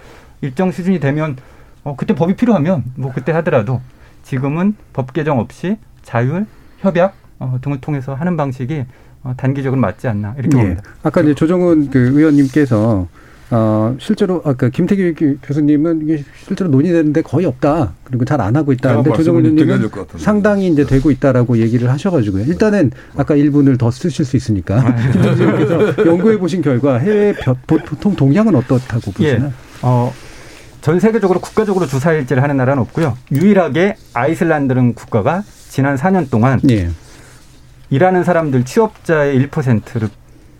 [0.41, 1.37] 일정 수준이 되면
[1.85, 3.81] 어, 그때 법이 필요하면 뭐 그때 하더라도
[4.23, 6.47] 지금은 법 개정 없이 자율,
[6.79, 8.85] 협약 어, 등을 통해서 하는 방식이
[9.25, 10.63] 어, 단기적으로 맞지 않나 이렇게 예.
[10.63, 10.83] 봅니다.
[11.03, 13.09] 아까 이제 조정훈 그 의원님께서
[13.55, 17.93] 어, 실제로 아까 김태기 교수님은 이게 실제로 논의되는데 거의 없다.
[18.05, 22.45] 그리고 잘 안 하고 있다는데 조정훈 의원님은 상당히 이제 되고 있다라고 얘기를 하셔가지고요.
[22.45, 27.35] 일단은 아까 1분을 더 쓰실 수 있으니까 김태기 의원께서 연구해 보신 결과 해외
[27.67, 29.47] 보통 동향은 어떻다고 보시나요?
[29.49, 29.53] 예.
[29.83, 30.13] 어,
[30.83, 33.17] 전 세계적으로 국가적으로 주사 일제를 하는 나라는 없고요.
[33.31, 36.91] 유일하게 아이슬란드는 국가가 지난 4년 동안 예.
[37.89, 40.09] 일하는 사람들 취업자의 1%를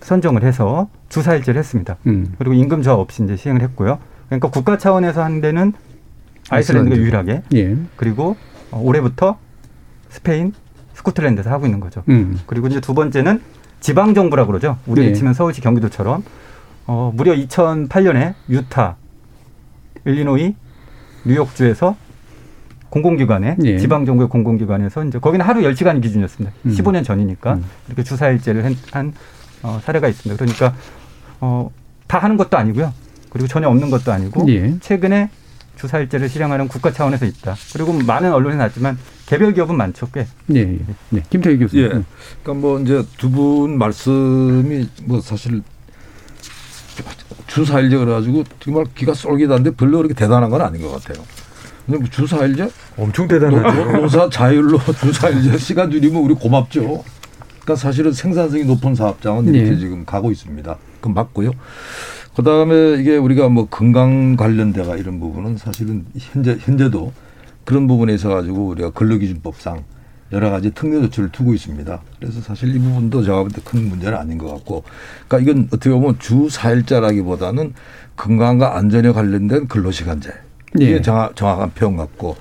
[0.01, 1.97] 선정을 해서 주사 일제를 했습니다.
[2.07, 2.35] 음.
[2.39, 3.99] 그리고 임금 저하 없이 이제 시행을 했고요.
[4.27, 5.73] 그러니까 국가 차원에서 한 데는
[6.51, 7.77] 아이슬란드가 유일하게 예.
[7.97, 8.37] 그리고
[8.71, 9.39] 어, 올해부터
[10.09, 10.53] 스페인,
[10.95, 12.05] 스코틀랜드에서 하고 있는 거죠.
[12.09, 12.39] 음.
[12.47, 13.41] 그리고 이제 두 번째는
[13.81, 14.79] 지방 정부라고 그러죠.
[14.87, 15.13] 우리가 예.
[15.15, 16.23] 치면 서울시, 경기도처럼
[16.87, 18.97] 어, 무려 2008년에 유타,
[20.05, 20.55] 일리노이,
[21.25, 21.97] 뉴욕주에서
[22.91, 23.79] 공공기관에 예.
[23.79, 26.55] 지방 정부의 공공기관에서 이제 거기는 하루 10시간 기준이었습니다.
[26.67, 26.71] 음.
[26.73, 27.65] 15년 전이니까 음.
[27.87, 29.13] 이렇게 주사일제를 한, 한
[29.63, 30.39] 어, 사례가 있습니다.
[30.45, 30.75] 그러니까
[31.41, 31.71] 어,
[32.07, 32.93] 다 하는 것도 아니고요.
[33.31, 34.79] 그리고 전혀 없는 것도 아니고 예.
[34.81, 35.31] 최근에
[35.77, 37.55] 주사일제를 실행하는 국가 차원에서 있다.
[37.73, 40.27] 그리고 많은 언론에 났지만 개별 기업은 많죠, 꽤.
[40.47, 41.23] 네, 네.
[41.31, 41.85] 김태희 교수님.
[41.85, 41.89] 예.
[42.43, 45.63] 그러니까 뭐 이제 두 분 말씀이 뭐 사실
[47.47, 51.25] 주사일제 그래가지고 정말 기가 쏠깃한데 별로 그렇게 대단한 건 아닌 것 같아요.
[51.87, 53.93] 근데 뭐 주사일제 엄청 대단하죠.
[54.01, 57.05] 노사 자율로 주사일제 시간 줄이면 우리 고맙죠.
[57.63, 59.79] 그러니까 사실은 생산성이 높은 사업장은 이렇게 네.
[59.79, 60.77] 지금 가고 있습니다.
[61.01, 61.53] 그건 맞고요.
[62.35, 67.13] 그 다음에 이게 우리가 뭐 건강 관련돼가 이런 부분은 사실은 현재 현재도
[67.65, 69.85] 그런 부분에 있어 가지고 우리가 근로기준법상
[70.33, 72.01] 여러 가지 특례 조치를 두고 있습니다.
[72.21, 74.83] 그래서 사실 이 부분도 제가 볼 때 큰 문제는 아닌 것 같고,
[75.29, 77.73] 그러니까 이건 어떻게 보면 주 4일자라기보다는
[78.17, 80.31] 건강과 안전에 관련된 근로시간제.
[80.77, 81.03] 이게 예.
[81.03, 82.37] 정확, 정확한 표현 같고,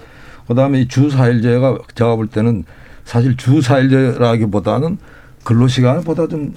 [0.48, 2.64] 그 다음에 이주 4일제가 제가 볼 때는
[3.04, 4.98] 사실 주 4일제라기보다는
[5.44, 6.54] 근로시간보다 좀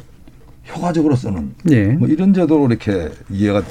[0.73, 1.89] 효과적으로 쓰는 예.
[1.89, 3.63] 뭐 이런 제도로 이렇게 이해가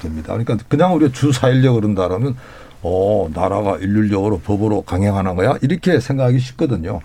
[0.00, 0.34] 됩니다.
[0.34, 2.36] 그러니까 그냥 우리가 주 4일제 그런다라면
[2.82, 5.56] 어, 나라가 일률적으로 법으로 강행하는 거야?
[5.62, 7.00] 이렇게 생각하기 쉽거든요.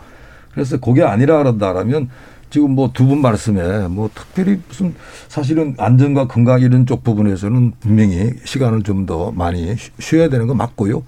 [0.52, 2.10] 그래서 그게 아니라 그런다라면
[2.50, 4.96] 지금 뭐 두 분 말씀에 뭐 특별히 무슨
[5.28, 11.04] 사실은 안전과 건강 이런 쪽 부분에서는 분명히 시간을 좀 더 많이 쉬어야 되는 거 맞고요.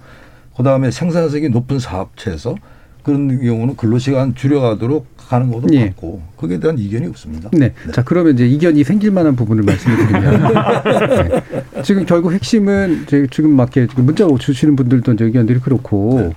[0.56, 2.54] 그 다음에 생산성이 높은 사업체에서
[3.02, 5.86] 그런 경우는 근로시간 줄여가도록 가는 것도 예.
[5.86, 7.50] 맞고 거기에 대한 이견이 없습니다.
[7.52, 7.72] 네.
[7.86, 7.92] 네.
[7.92, 10.52] 자 그러면 이제 이견이 생길 만한 부분을 말씀을 드리면
[11.72, 11.82] 네.
[11.82, 16.34] 지금 결국 핵심은 지금 막 이렇게 문자 주시는 분들도 이제 의견들이 그렇고 네.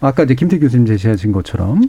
[0.00, 1.80] 아까 이제 김태 교수님 제시하신 것처럼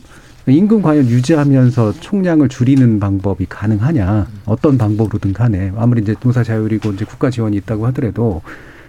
[0.48, 7.04] 임금 과연 유지하면서 총량을 줄이는 방법이 가능하냐 어떤 방법으로든 간에 아무리 이제 노사 자율이고 이제
[7.04, 8.42] 국가 지원이 있다고 하더라도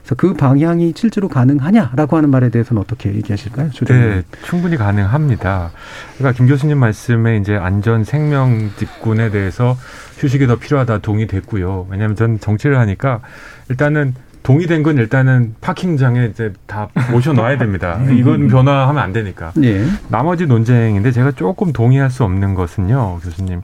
[0.08, 3.70] 그래서 그 방향이 실제로 가능하냐라고 하는 말에 대해서는 어떻게 얘기하실까요?
[3.92, 5.70] 네, 충분히 가능합니다.
[6.16, 9.76] 그러니까 김 교수님 말씀에 이제 안전 생명 직군에 대해서
[10.16, 11.88] 휴식이 더 필요하다 동의됐고요.
[11.90, 13.20] 왜냐하면 전 정치를 하니까
[13.68, 18.00] 일단은 동의된 건 일단은 파킹장에 이제 다 모셔 놔야 됩니다.
[18.10, 19.52] 이건 변화하면 안 되니까.
[19.62, 19.84] 예.
[20.08, 23.60] 나머지 논쟁인데 제가 조금 동의할 수 없는 것은요, 교수님.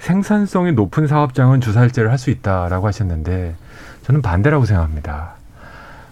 [0.00, 3.54] 생산성이 높은 사업장은 주사일제를 할 수 있다라고 하셨는데
[4.02, 5.37] 저는 반대라고 생각합니다.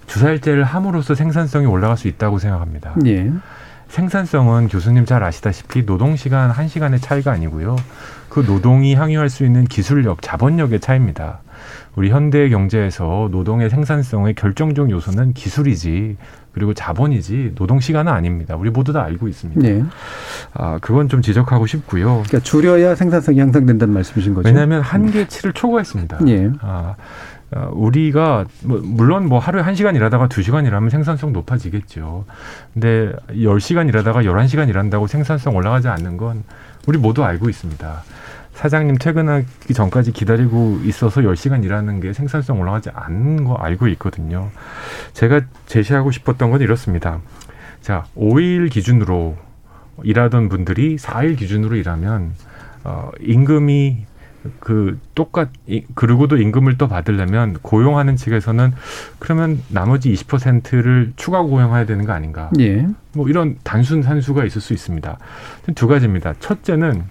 [0.07, 2.95] 주사일제를 함으로써 생산성이 올라갈 수 있다고 생각합니다.
[3.07, 3.31] 예.
[3.89, 7.77] 생산성은 교수님 잘 아시다시피 노동 시간 한 시간의 차이가 아니고요.
[8.29, 11.41] 그 노동이 향유할 수 있는 기술력, 자본력의 차이입니다.
[11.95, 16.17] 우리 현대 경제에서 노동의 생산성의 결정적 요소는 기술이지
[16.53, 18.57] 그리고 자본이지 노동 시간은 아닙니다.
[18.57, 19.61] 우리 모두 다 알고 있습니다.
[19.61, 19.83] 네.
[20.53, 22.23] 아 그건 좀 지적하고 싶고요.
[22.27, 24.49] 그러니까 줄여야 생산성이 향상된다는 말씀이신 거죠?
[24.49, 26.19] 왜냐하면 한계치를 초과했습니다.
[26.19, 26.51] 네.
[26.61, 26.97] 아 어,
[27.73, 32.25] 우리가 뭐 물론 뭐 하루에 한시간 일하다가 두시간 일하면 생산성 높아지겠죠.
[32.73, 36.45] 근데 열시간 일하다가 열한 시간 일한다고 생산성 올라가지 않는 건
[36.87, 38.03] 우리 모두 알고 있습니다.
[38.55, 44.51] 사장님 퇴근하기 전까지 기다리고 있어서 열시간 일하는 게 생산성 올라가지 않는 거 알고 있거든요.
[45.13, 47.21] 제가 제시하고 싶었던 건 이렇습니다.
[47.83, 49.37] 자, 5일 기준으로
[50.03, 52.33] 일하던 분들이 4일 기준으로 일하면
[52.85, 54.07] 어 임금이
[54.61, 55.49] 그 똑같
[55.95, 58.73] 그리고도 임금을 또 받으려면 고용하는 측에서는
[59.19, 62.51] 그러면 나머지 20%를 추가 고용해야 되는 거 아닌가?
[62.59, 62.87] 예.
[63.15, 65.19] 뭐 이런 단순 산수가 있을 수 있습니다.
[65.75, 66.35] 두 가지입니다.
[66.41, 67.05] 첫째는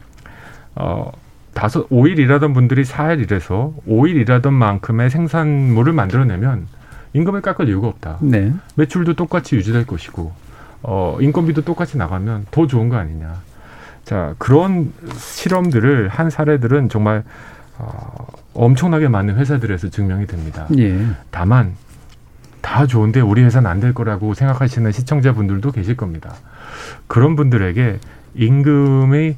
[0.75, 1.11] 어
[1.53, 6.67] 다섯 오일 일하던 분들이 사일 일해서 오일 일하던 만큼의 생산물을 만들어내면
[7.13, 8.17] 임금을 깎을 이유가 없다.
[8.21, 8.53] 네.
[8.75, 10.33] 매출도 똑같이 유지될 것이고
[10.83, 13.35] 어 인건비도 똑같이 나가면 더 좋은 거 아니냐.
[14.05, 17.23] 자, 그런 실험들을 한 사례들은 정말
[17.77, 20.67] 어, 엄청나게 많은 회사들에서 증명이 됩니다.
[20.77, 21.05] 예.
[21.31, 21.73] 다만
[22.61, 26.33] 다 좋은데 우리 회사는 안 될 거라고 생각하시는 시청자분들도 계실 겁니다.
[27.07, 27.99] 그런 분들에게
[28.35, 29.35] 임금의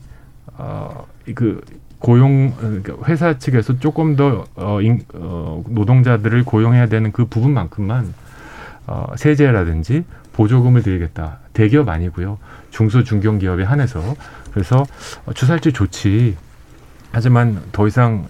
[0.58, 1.62] 어, 그
[2.00, 8.14] 고용 그러니까 회사 측에서 조금 더 어, 인, 어, 노동자들을 고용해야 되는 그 부분만큼만
[8.88, 10.04] 어, 세제라든지
[10.34, 11.40] 보조금을 드리겠다.
[11.54, 12.38] 대기업 아니고요.
[12.70, 14.16] 중소 중견 기업에 한해서
[14.58, 14.88] 그래서
[15.36, 16.36] 주사일제 좋지.
[17.12, 18.26] 하지만 더 이상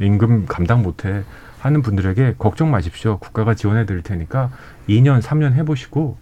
[0.00, 1.22] 임금 감당 못해
[1.60, 3.18] 하는 분들에게 걱정 마십시오.
[3.18, 4.50] 국가가 지원해 드릴 테니까
[4.88, 6.16] 2년, 3년 해보시고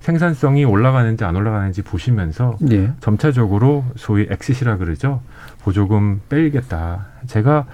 [0.00, 2.92] 생산성이 올라가는지 안 올라가는지 보시면서 네.
[3.00, 5.20] 점차적으로 소위 엑시시라 그러죠.
[5.62, 7.06] 보조금 빼겠다.
[7.26, 7.66] 제가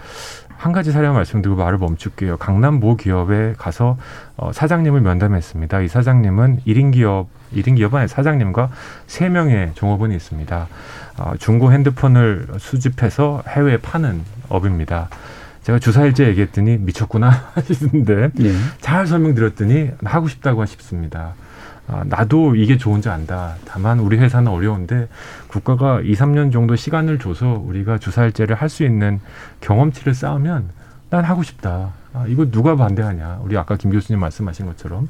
[0.61, 2.37] 한 가지 사례 말씀드리고 말을 멈출게요.
[2.37, 3.97] 강남 모 기업에 가서
[4.37, 5.81] 어, 사장님을 면담했습니다.
[5.81, 8.69] 이 사장님은 1인 기업, 1인 기업 안에 사장님과
[9.07, 10.69] 세명의 종업원이 있습니다.
[11.21, 15.09] 어, 중고 핸드폰을 수집해서 해외에 파는 업입니다.
[15.63, 18.53] 제가 주사일제 얘기했더니 미쳤구나 하시는데 네.
[18.81, 21.35] 잘 설명드렸더니 하고 싶다고 하십니다.
[21.87, 23.57] 아, 나도 이게 좋은지 안다.
[23.67, 25.09] 다만 우리 회사는 어려운데
[25.49, 29.21] 국가가 2, 3년 정도 시간을 줘서 우리가 주사일제를 할 수 있는
[29.61, 30.71] 경험치를 쌓으면
[31.11, 31.91] 난 하고 싶다.
[32.15, 33.41] 아, 이거 누가 반대하냐.
[33.43, 35.09] 우리 아까 김 교수님 말씀하신 것처럼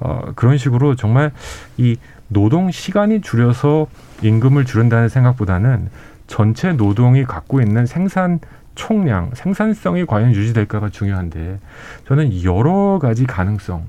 [0.00, 1.30] 어, 그런 식으로 정말
[1.76, 1.96] 이
[2.32, 3.86] 노동 시간이 줄여서
[4.22, 5.90] 임금을 줄인다는 생각보다는
[6.26, 8.40] 전체 노동이 갖고 있는 생산
[8.74, 11.58] 총량, 생산성이 과연 유지될까가 중요한데
[12.06, 13.86] 저는 여러 가지 가능성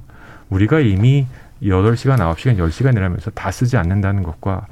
[0.50, 1.26] 우리가 이미
[1.66, 4.66] 여덟 시간 아홉 시간 열시간 일하면서 다 쓰지 않는다는 것과 아,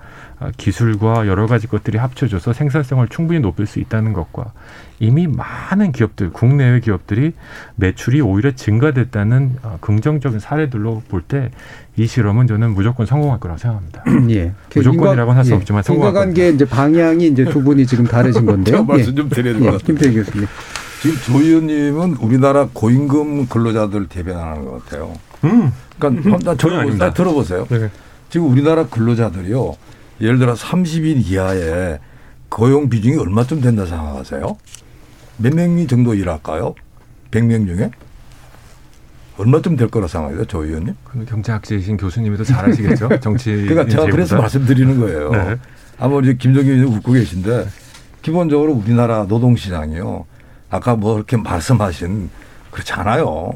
[0.57, 4.51] 기술과 여러 가지 것들이 합쳐져서 생산성을 충분히 높일 수 있다는 것과
[4.99, 7.33] 이미 많은 기업들, 국내외 기업들이
[7.75, 11.51] 매출이 오히려 증가됐다는 아, 긍정적인 사례들로 볼 때
[11.97, 14.03] 이 실험은 저는 무조건 성공할 거라고 생각합니다.
[14.31, 14.53] 예.
[14.73, 15.55] 무조건이라고는 할수 예.
[15.55, 16.41] 없지만 성공할 겁니다.
[16.43, 18.83] 이제 방향이 이제 두 분이 지금 다르신 건데요.
[18.85, 19.71] 말씀 좀 드려야 될것 예.
[19.71, 19.85] 같아요.
[19.85, 20.47] 김태희 교수님.
[21.01, 25.13] 지금 조 의원님은 우리나라 고임금 근로자들 대변하는 것 같아요.
[25.43, 25.71] 음.
[25.99, 26.57] 그러니까 음.
[26.57, 27.13] 전혀 아닙니다.
[27.13, 27.67] 들어보세요.
[27.69, 27.89] 네.
[28.29, 29.73] 지금 우리나라 근로자들이요.
[30.21, 31.99] 예를 들어 30인 이하의
[32.49, 34.57] 고용 비중이 얼마쯤 된다 생각하세요?
[35.37, 36.75] 몇 명이 정도 일할까요?
[37.31, 37.89] 100명 중에?
[39.37, 40.93] 얼마쯤 될 거라 생각해요, 조 의원님?
[41.27, 43.09] 경제학자이신 교수님이 더 잘하시겠죠?
[43.21, 43.49] 정치.
[43.65, 45.31] 그러니까 제가 그래서 말씀드리는 거예요.
[45.31, 45.55] 네.
[45.97, 47.67] 아마 우리 김정기 의원님 웃고 계신데
[48.21, 50.25] 기본적으로 우리나라 노동시장이요.
[50.69, 52.29] 아까 뭐 이렇게 말씀하신
[52.69, 53.51] 그렇지 않아요.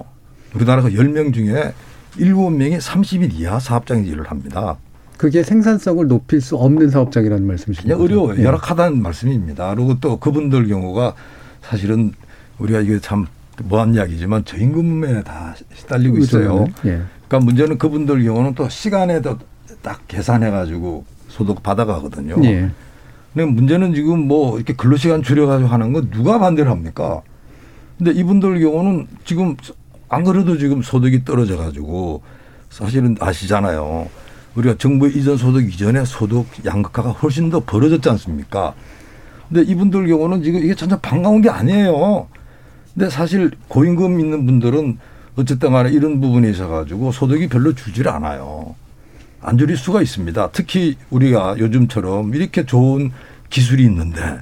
[0.55, 1.73] 우리나라가 10명 중에
[2.17, 4.77] 7명이 30일 이하 사업장에서 일을 합니다.
[5.25, 7.99] 그게 생산성을 높일 수 없는 사업장이라는 말씀이시죠?
[7.99, 8.39] 어려워요.
[8.39, 8.43] 예.
[8.43, 9.73] 열악하다는 말씀입니다.
[9.73, 11.15] 그리고 또 그분들 경우가
[11.63, 12.13] 사실은
[12.59, 13.25] 우리가 이게 참
[13.63, 16.67] 뭐한 이야기지만 저임금에 다 시달리고 있어요.
[16.85, 17.01] 예.
[17.27, 22.35] 그러니까 문제는 그분들 경우는 또 시간에 딱 계산해 가지고 소득 받아가거든요.
[22.43, 22.69] 예.
[23.33, 27.23] 근데 문제는 지금 뭐 이렇게 근로시간 줄여가지고 하는 건 누가 반대를 합니까?
[27.97, 29.55] 근데 이분들 경우는 지금
[30.07, 32.21] 안 그래도 지금 소득이 떨어져 가지고
[32.69, 34.07] 사실은 아시잖아요.
[34.55, 38.73] 우리가 정부 이전 소득 이전에 소득 양극화가 훨씬 더 벌어졌지 않습니까?
[39.49, 42.27] 근데 이분들 경우는 지금 이게 전혀 반가운 게 아니에요.
[42.93, 44.97] 근데 사실 고임금 있는 분들은
[45.35, 48.75] 어쨌든 간에 이런 부분에 있어 가지고 소득이 별로 줄질 않아요.
[49.41, 50.49] 안 줄일 수가 있습니다.
[50.53, 53.11] 특히 우리가 요즘처럼 이렇게 좋은
[53.49, 54.39] 기술이 있는데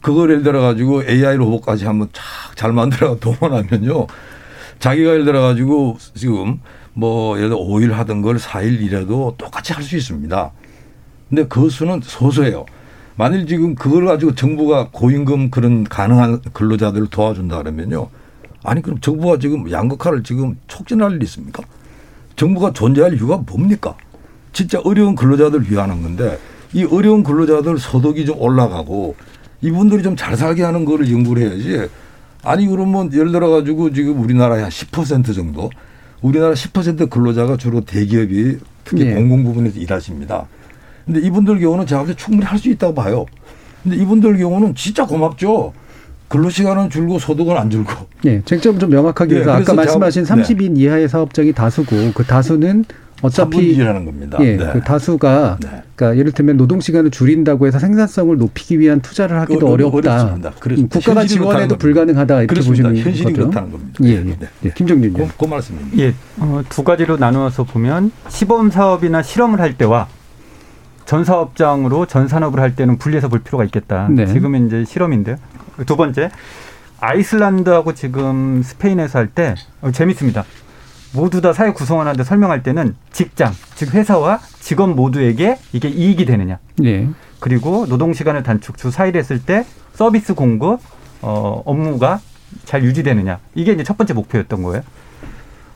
[0.00, 2.08] 그걸 예를 들어 가지고 AI 로봇까지 한번
[2.54, 4.06] 잘 만들어 동원하면요.
[4.78, 6.60] 자기가 예를 들어 가지고 지금
[7.00, 10.52] 뭐 예를 들어 5일 하던 걸 4일 일해도 똑같이 할 수 있습니다.
[11.30, 12.66] 근데 그 수는 소수예요.
[13.16, 18.08] 만일 지금 그걸 가지고 정부가 고임금 그런 가능한 근로자들을 도와준다 그러면요.
[18.62, 21.62] 아니 그럼 정부가 지금 양극화를 지금 촉진할 일 있습니까?
[22.36, 23.96] 정부가 존재할 이유가 뭡니까?
[24.52, 26.38] 진짜 어려운 근로자들 위하는 건데
[26.74, 29.16] 이 어려운 근로자들 소득이 좀 올라가고
[29.62, 31.88] 이분들이 좀 잘 살게 하는 거를 연구를 해야지
[32.42, 35.70] 아니 그러면 예를 들어 가지고 지금 우리나라의 한10% 정도
[36.22, 39.14] 우리나라 10% 근로자가 주로 대기업이 특히 네.
[39.14, 40.46] 공공 부분에서 일하십니다.
[41.06, 43.26] 근데 이분들 경우는 제가 볼 때 충분히 할 수 있다고 봐요.
[43.82, 45.72] 근데 이분들 경우는 진짜 고맙죠.
[46.28, 47.92] 근로시간은 줄고 소득은 안 줄고.
[48.26, 50.82] 예, 쟁점 좀 명확하게 해서 네, 아까 말씀하신 30인 네.
[50.82, 52.84] 이하의 사업장이 다수고 그 다수는
[53.22, 54.38] 어차피 일하는 겁니다.
[54.40, 54.70] 예, 네.
[54.72, 55.82] 그 다수가 네.
[55.94, 60.34] 그러니까 예를 들면 노동 시간을 줄인다고 해서 생산성을 높이기 위한 투자를 하기도 어 렵다.
[60.34, 62.88] 음, 국가가 지원해도 불가능하다 이렇게 그렇습니다.
[62.88, 63.50] 보시는 현실이 거죠?
[63.50, 63.98] 그렇다는 겁니다.
[64.04, 64.22] 예, 예.
[64.22, 64.48] 네.
[64.64, 64.70] 예.
[64.70, 65.98] 김정준 그, 그 말씀입니다.
[65.98, 70.08] 예, 어, 두 가지로 나누어서 보면 시범 사업이나 실험을 할 때와
[71.04, 74.08] 전 사업장으로 전 산업을 할 때는 분리해서 볼 필요가 있겠다.
[74.10, 74.26] 네.
[74.26, 75.36] 지금은 이제 실험인데요.
[75.84, 76.30] 두 번째
[77.00, 80.44] 아이슬란드하고 지금 스페인에서 할때 어, 재밌습니다.
[81.12, 86.58] 모두 다 사회 구성원한테 설명할 때는 직장, 즉 회사와 직원 모두에게 이게 이익이 되느냐.
[86.76, 87.08] 네.
[87.40, 90.80] 그리고 노동 시간을 단축 주 4일 했을 때 서비스 공급
[91.22, 92.20] 어 업무가
[92.64, 93.38] 잘 유지되느냐.
[93.54, 94.82] 이게 이제 첫 번째 목표였던 거예요.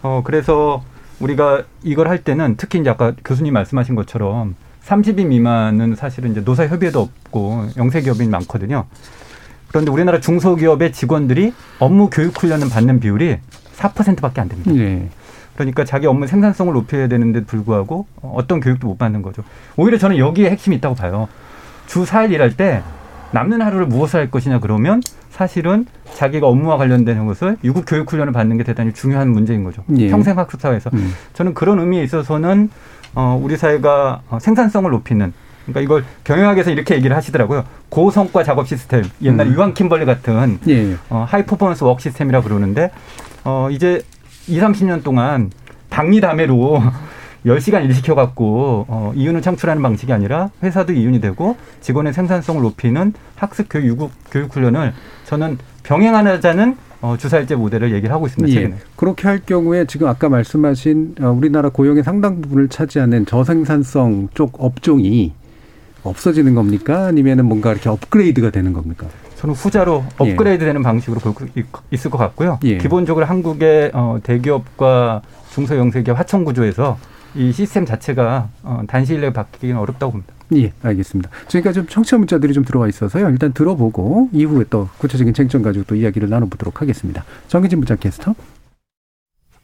[0.03, 0.83] 어 그래서
[1.21, 4.55] 우리가 이걸 할 때는 특히 이제 아까 교수님 말씀하신 것처럼
[4.85, 8.85] 30인 미만은 사실은 이제 노사 협의회도 없고 영세 기업이 많거든요.
[9.69, 13.39] 그런데 우리나라 중소기업의 직원들이 업무 교육 훈련을 받는 비율이
[13.77, 14.71] 4%밖에 안 됩니다.
[14.71, 15.09] 네.
[15.55, 19.43] 그러니까 자기 업무 생산성을 높여야 되는데 불구하고 어떤 교육도 못 받는 거죠.
[19.77, 21.29] 오히려 저는 여기에 핵심이 있다고 봐요.
[21.87, 22.83] 주 4일 일할 때
[23.33, 28.57] 남는 하루를 무엇을 할 것이냐 그러면 사실은 자기가 업무와 관련된 것을 유급 교육 훈련을 받는
[28.57, 29.83] 게 대단히 중요한 문제인 거죠.
[29.97, 30.09] 예.
[30.09, 31.13] 평생 학습 사회에서 음.
[31.33, 32.71] 저는 그런 의미에 있어서는
[33.17, 35.33] 어 우리 사회가 어, 생산성을 높이는
[35.67, 37.65] 그러니까 이걸 경영학에서 이렇게 얘기를 하시더라고요.
[37.89, 39.55] 고성과 작업 시스템, 옛날 음.
[39.55, 40.97] 유한 킴벌리 같은 예.
[41.11, 42.91] 어, high performance work system이라 그러는데
[43.45, 44.03] 어, 이제
[44.49, 45.51] 2, 30년 동안
[45.91, 46.83] 박리다매로
[47.47, 53.13] 10시간 일 시켜 갖고 어, 이윤을 창출하는 방식이 아니라 회사도 이윤이 되고 직원의 생산성을 높이는
[53.37, 54.93] 학습 교육, 교육 훈련을
[55.25, 58.61] 저는 병행하자는 어, 주사일제 모델을 얘기를 하고 있습니다.
[58.63, 58.75] 예.
[58.97, 65.35] 그렇게 할 경우에 지금 아까 말씀하신 어, 우리나라 고용의 상당 부분을 차지하는 저생산성 쪽 업종이
[66.03, 67.07] 없어지는 겁니까?
[67.07, 69.07] 아니면은 뭔가 이렇게 업그레이드가 되는 겁니까?
[69.45, 70.33] 저는 후자로 예.
[70.33, 71.47] 업그레이드 되는 방식으로 볼 수
[71.91, 72.59] 있을 것 같고요.
[72.65, 72.79] 예.
[72.79, 75.21] 기본적으로 한국의 어, 대기업과
[75.51, 76.99] 중소영세기업 하청 구조에서
[77.35, 80.33] 이 시스템 자체가 어, 단시 일 내에 바뀌기는 어렵다고 봅니다.
[80.57, 81.29] 예, 알겠습니다.
[81.49, 83.29] 저희가 좀 청취자 문자들이 좀 들어와 있어서요.
[83.29, 87.25] 일단 들어보고 이후에 또 구체적인 쟁점 가지고 또 이야기를 나눠보도록 하겠습니다.
[87.49, 88.35] 정기진 문자 캐스터.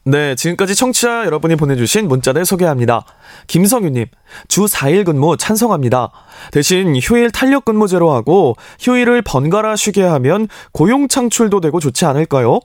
[0.03, 3.05] 네, 지금까지 청취자 여러분이 보내주신 문자를 소개합니다.
[3.45, 4.07] 김성윤님,
[4.47, 6.09] 주 4일 근무 찬성합니다.
[6.51, 12.59] 대신 휴일 탄력 근무제로 하고 휴일을 번갈아 쉬게 하면 고용 창출도 되고 좋지 않을까요?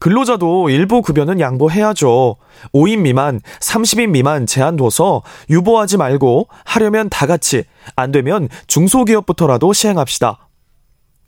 [0.00, 2.36] 근로자도 일부 급여는 양보해야죠.
[2.74, 7.64] 5인 미만, 30인 미만 제한 둬서 유보하지 말고 하려면 다 같이,
[7.96, 10.46] 안 되면 중소기업부터라도 시행합시다.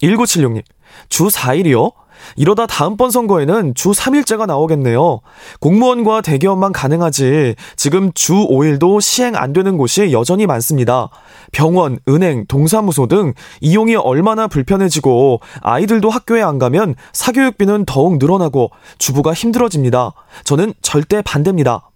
[0.03, 0.63] 1976님,
[1.09, 2.04] 주 4일이요?
[2.37, 5.21] 이러다 다음번 선거에는 주 3일제가 나오겠네요.
[5.61, 11.09] 공무원과 대기업만 가능하지 지금 주 5일도 시행 안 되는 곳이 여전히 많습니다.
[11.53, 19.33] 병원, 은행, 동사무소 등 이용이 얼마나 불편해지고 아이들도 학교에 안 가면 사교육비는 더욱 늘어나고 주부가
[19.33, 20.13] 힘들어집니다.
[20.45, 21.94] 저는 절대 반대입니다.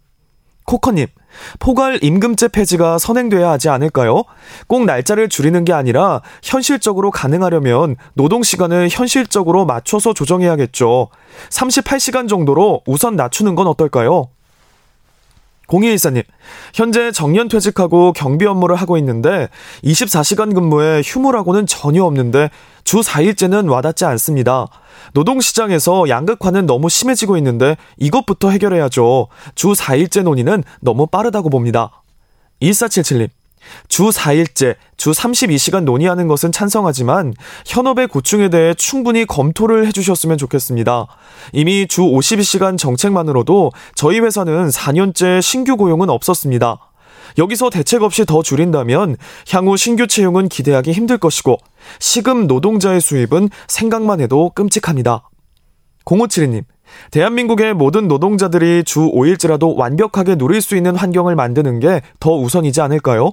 [0.69, 1.07] 코커님,
[1.61, 4.25] 포괄 임금제 폐지가 선행돼야 하지 않을까요?
[4.67, 11.09] 꼭 날짜를 줄이는 게 아니라 현실적으로 가능하려면 노동 시간을 현실적으로 맞춰서 조정해야겠죠.
[11.49, 14.29] 38시간 정도로 우선 낮추는 건 어떨까요?
[15.69, 16.25] 0214님,
[16.75, 19.49] 현재 정년 퇴직하고 경비 업무를 하고 있는데
[19.85, 22.51] 24시간 근무에 휴무라고는 전혀 없는데
[22.85, 24.67] 주 4일째는 와닿지 않습니다.
[25.13, 29.29] 노동시장에서 양극화는 너무 심해지고 있는데 이것부터 해결해야죠.
[29.55, 32.03] 주 4일째 논의는 너무 빠르다고 봅니다.
[32.63, 33.29] 1477님,
[33.89, 37.35] 주 4일째, 주 32시간 논의하는 것은 찬성하지만
[37.67, 41.07] 현업의 고충에 대해 충분히 검토를 해주셨으면 좋겠습니다.
[41.53, 46.79] 이미 주 52시간 정책만으로도 저희 회사는 4년째 신규 고용은 없었습니다.
[47.37, 49.17] 여기서 대책 없이 더 줄인다면
[49.51, 51.59] 향후 신규 채용은 기대하기 힘들 것이고
[52.01, 55.29] 시급 노동자의 수입은 생각만 해도 끔찍합니다.
[56.05, 56.65] 0572님,
[57.11, 63.33] 대한민국의 모든 노동자들이 주 5일째라도 완벽하게 누릴 수 있는 환경을 만드는 게 더 우선이지 않을까요?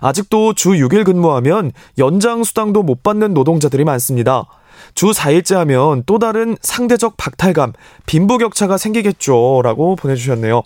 [0.00, 4.46] 아직도 주 6일 근무하면 연장 수당도 못 받는 노동자들이 많습니다.
[4.94, 7.72] 주 4일째 하면 또 다른 상대적 박탈감,
[8.06, 9.62] 빈부격차가 생기겠죠.
[9.62, 10.62] 라고 보내주셨네요.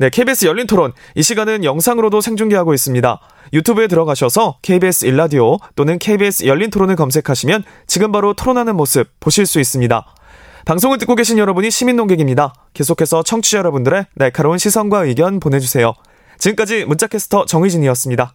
[0.00, 0.92] 네, KBS 열린 토론.
[1.16, 3.20] 이 시간은 영상으로도 생중계하고 있습니다.
[3.52, 9.58] 유튜브에 들어가셔서 KBS 일라디오 또는 KBS 열린 토론을 검색하시면 지금 바로 토론하는 모습 보실 수
[9.58, 10.06] 있습니다.
[10.66, 12.52] 방송을 듣고 계신 여러분이 시민 농객입니다.
[12.74, 15.94] 계속해서 청취자 여러분들의 날카로운 시선과 의견 보내주세요.
[16.38, 18.34] 지금까지 문자캐스터 정의진이었습니다.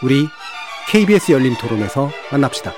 [0.00, 0.28] 우리
[0.88, 2.72] KBS 열린 토론에서 만납시다.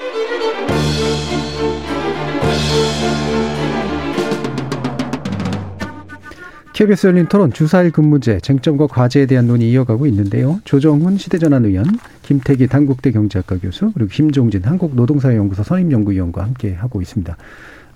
[6.73, 10.61] KBS 열린 토론 주사일 근무제 쟁점과 과제에 대한 논의 이어가고 있는데요.
[10.65, 11.85] 조정훈 시대전환 의원,
[12.23, 17.37] 김태기 단국대 경제학과 교수, 그리고 김종진 한국노동사회연구소 선임연구위원과 함께 하고 있습니다.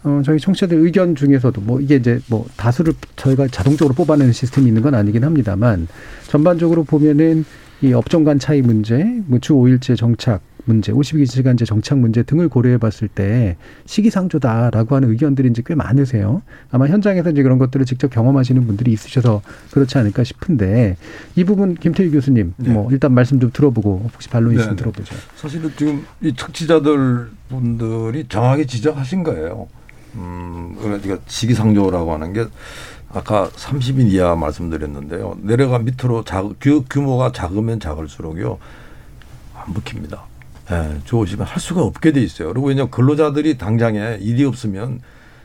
[0.03, 4.83] 어, 저희 청취자들 의견 중에서도 뭐 이게 이제 뭐 다수를 저희가 자동적으로 뽑아내는 시스템이 있는
[4.83, 5.89] 건 아니긴 합니다만
[6.29, 7.47] 전반적으로 보면은
[7.83, 13.09] 이 업종 간 차이 문제, 뭐주 5일제 정착 문제, 52시간제 정착 문제 등을 고려해 봤을
[13.09, 16.43] 때 시기상조다라고 하는 의견들이 이제 꽤 많으세요.
[16.71, 20.97] 아마 현장에서 이제 그런 것들을 직접 경험하시는 분들이 있으셔서 그렇지 않을까 싶은데
[21.37, 22.71] 이 부분 김태희 교수님 네.
[22.71, 24.77] 뭐 일단 말씀 좀 들어보고 혹시 반론 있으면 네.
[24.77, 25.15] 들어보죠.
[25.37, 29.69] 사실은 지금 이 청취자들 분들이 정확히 지적하신 거예요.
[30.15, 32.47] 음, 그러니까 시기상조라고 하는 게
[33.15, 35.39] 아까 30인 이하 말씀드렸는데요.
[35.41, 36.45] 내려가 밑으로 작,
[36.91, 38.59] 규모가 작으면 작을수록요.
[39.55, 40.25] 안 먹힙니다.
[40.73, 42.49] 예, 좋으시면 할 수가 없게 돼 있어요.
[42.49, 45.01] 그리고 왜냐면 근로자들이 당장에 일이 없으면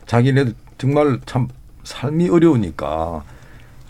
[0.08, 1.48] 자기네 정말 참
[1.84, 3.24] 삶이 어려우니까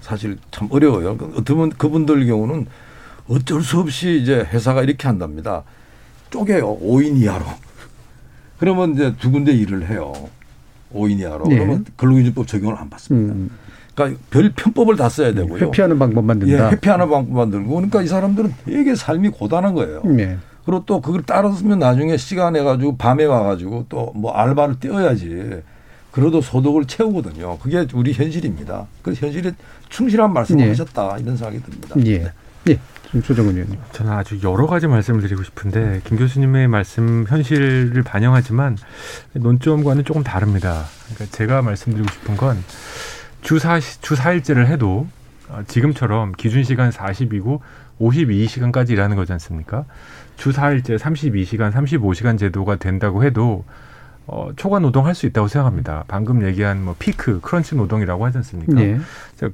[0.01, 1.17] 사실 참 어려워요.
[1.37, 2.67] 어떤 그분들 경우는
[3.29, 5.63] 어쩔 수 없이 이제 회사가 이렇게 한답니다.
[6.31, 6.79] 쪼개요.
[6.79, 7.45] 5인 이하로.
[8.59, 10.11] 그러면 이제 두 군데 일을 해요.
[10.93, 11.47] 5인 이하로.
[11.47, 11.55] 네.
[11.55, 13.33] 그러면 근로기준법 적용을 안 받습니다.
[13.33, 13.49] 음.
[14.05, 15.65] 그러니까 별 편법을 다 써야 되고요.
[15.65, 16.51] 회피하는 방법만 든다.
[16.51, 17.75] 예, 회피하는 방법만 들고.
[17.75, 20.01] 그러니까 이 사람들은 되게 삶이 고단한 거예요.
[20.05, 20.37] 네.
[20.65, 25.61] 그리고 또 그걸 따랐으면 나중에 시간 해가지고 밤에 와가지고 또 뭐 알바를 떼어야지.
[26.11, 27.59] 그래도 소득을 채우거든요.
[27.59, 28.87] 그게 우리 현실입니다.
[29.01, 29.51] 그 현실에
[29.89, 30.69] 충실한 말씀을 네.
[30.69, 31.95] 하셨다 이런 생각이 듭니다.
[32.05, 32.31] 예.
[32.69, 32.79] 예.
[33.21, 33.77] 조정은 의원님.
[33.91, 38.77] 저는 아주 여러 가지 말씀을 드리고 싶은데 김 교수님의 말씀 현실을 반영하지만
[39.33, 40.83] 논점과는 조금 다릅니다.
[41.05, 42.57] 그러니까 제가 말씀드리고 싶은 건
[43.41, 45.07] 주 사 주 4일제를 해도
[45.67, 47.59] 지금처럼 기준 시간 40이고
[47.99, 49.85] 52시간까지 일하는 거지 않습니까?
[50.37, 53.65] 주 4일제 32시간, 35시간 제도가 된다고 해도
[54.27, 56.03] 어, 초과 노동할 수 있다고 생각합니다.
[56.07, 58.73] 방금 얘기한 뭐 피크, 크런치 노동이라고 하지 않습니까?
[58.73, 58.99] 네.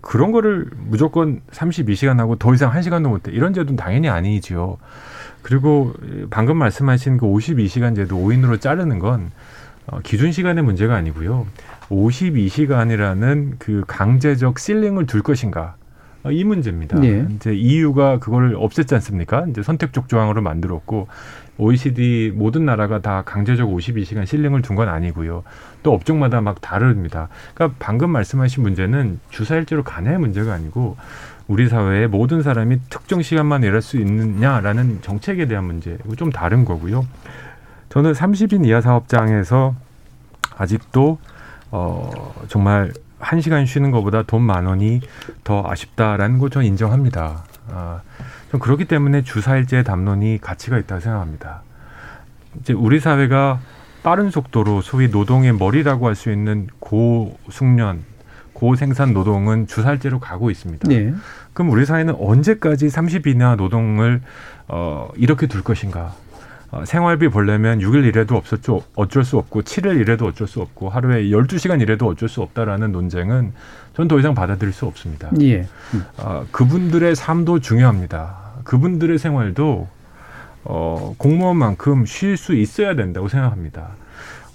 [0.02, 3.32] 그런 거를 무조건 32시간 하고 더 이상 1시간도 못 해.
[3.32, 4.78] 이런 제도는 당연히 아니지요.
[5.44, 5.94] 그리고
[6.30, 9.32] 방금 말씀하신 그 52시간 제도 5인으로 자르는 건
[9.88, 11.48] 어, 기준 시간의 문제가 아니고요.
[11.90, 15.76] 52시간이라는 그 강제적 실링을 둘 것인가.
[16.24, 17.00] 어, 이 문제입니다.
[17.00, 17.28] 네.
[17.36, 19.46] 이제 EU가 그걸 없앴지 않습니까?
[19.50, 21.08] 이제 선택적 조항으로 만들었고
[21.58, 25.44] OECD 모든 나라가 다 강제적 52시간 실링을 둔 건 아니고요.
[25.84, 27.30] 또 업종마다 막 다릅니다.
[27.54, 30.98] 그러니까 방금 말씀하신 문제는 주사일제로 간의 문제가 아니고
[31.48, 35.98] 우리 사회의 모든 사람이 특정 시간만 일할 수 있느냐라는 정책에 대한 문제.
[36.18, 37.06] 좀 다른 거고요.
[37.90, 39.76] 저는 30인 이하 사업장에서
[40.58, 41.20] 아직도
[41.78, 45.02] 어 정말 한 시간 쉬는 것보다 돈 만 원이
[45.44, 47.44] 더 아쉽다라는 거 저는 인정합니다.
[47.72, 48.02] 아,
[48.52, 51.64] 좀 그렇기 때문에 주사일제 담론이 가치가 있다고 생각합니다.
[52.62, 53.60] 이제 우리 사회가
[54.04, 58.04] 빠른 속도로 소위 노동의 머리라고 할 수 있는 고숙련,
[58.54, 60.88] 고생산 노동은 주사일제로 가고 있습니다.
[60.88, 61.14] 네.
[61.54, 64.22] 그럼 우리 사회는 언제까지 30 이하 노동을
[64.68, 66.14] 어, 이렇게 둘 것인가?
[66.76, 68.84] 어, 생활비 벌려면 6일 일해도 없었죠.
[68.96, 73.54] 어쩔 수 없고 7일 일해도 어쩔 수 없고 하루에 12시간 일해도 어쩔 수 없다라는 논쟁은
[73.96, 75.30] 전 더 이상 받아들일 수 없습니다.
[75.40, 75.66] 예.
[75.94, 76.06] 음.
[76.18, 78.36] 어, 그분들의 삶도 중요합니다.
[78.66, 79.88] 그분들의 생활도
[80.66, 83.92] 어, 공무원만큼 쉴 수 있어야 된다고 생각합니다.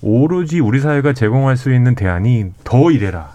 [0.03, 3.33] 오로지 우리 사회가 제공할 수 있는 대안이 더 일해라.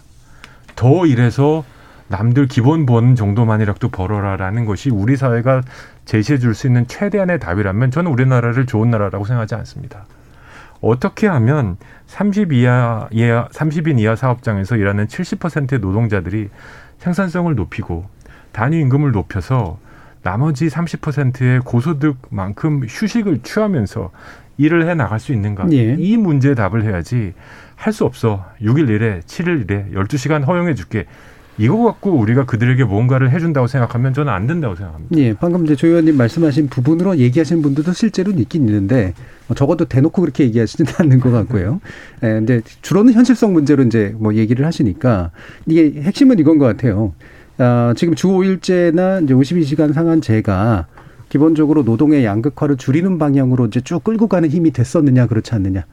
[0.75, 1.63] 더 일해서
[2.07, 5.61] 남들 기본 번 정도만이라도 벌어라라는 것이 우리 사회가
[6.05, 10.05] 제시해 줄 수 있는 최대한의 답이라면 저는 우리나라를 좋은 나라라고 생각하지 않습니다.
[10.81, 16.49] 어떻게 하면 30 이하, 이하 30인 이하 사업장에서 일하는 70%의 노동자들이
[16.99, 18.05] 생산성을 높이고
[18.51, 19.79] 단위 임금을 높여서
[20.21, 24.11] 나머지 30%의 고소득만큼 휴식을 취하면서
[24.57, 25.65] 일을 해 나갈 수 있는가?
[25.71, 25.95] 예.
[25.97, 27.33] 이 문제에 답을 해야지
[27.75, 28.45] 할 수 없어.
[28.61, 31.05] 6일 일에 7일 일에 12시간 허용해 줄게.
[31.57, 35.17] 이거 갖고 우리가 그들에게 뭔가를 해준다고 생각하면 저는 안 된다고 생각합니다.
[35.17, 39.13] 예, 방금 이제 조 의원님 말씀하신 부분으로 얘기하시는 분들도 실제로는 있긴 있는데
[39.47, 41.79] 뭐 적어도 대놓고 그렇게 얘기하시는 않는 것 같고요.
[42.23, 45.31] 예, 근데 주로는 현실성 문제로 이제 뭐 얘기를 하시니까
[45.65, 47.13] 이게 핵심은 이건 것 같아요.
[47.57, 50.87] 아, 지금 주 5일제나 이제 52시간 상한제가
[51.29, 55.85] 기본적으로 노동의 양극화를 줄이는 방향으로 이제 쭉 끌고 가는 힘이 됐었느냐 그렇지 않느냐.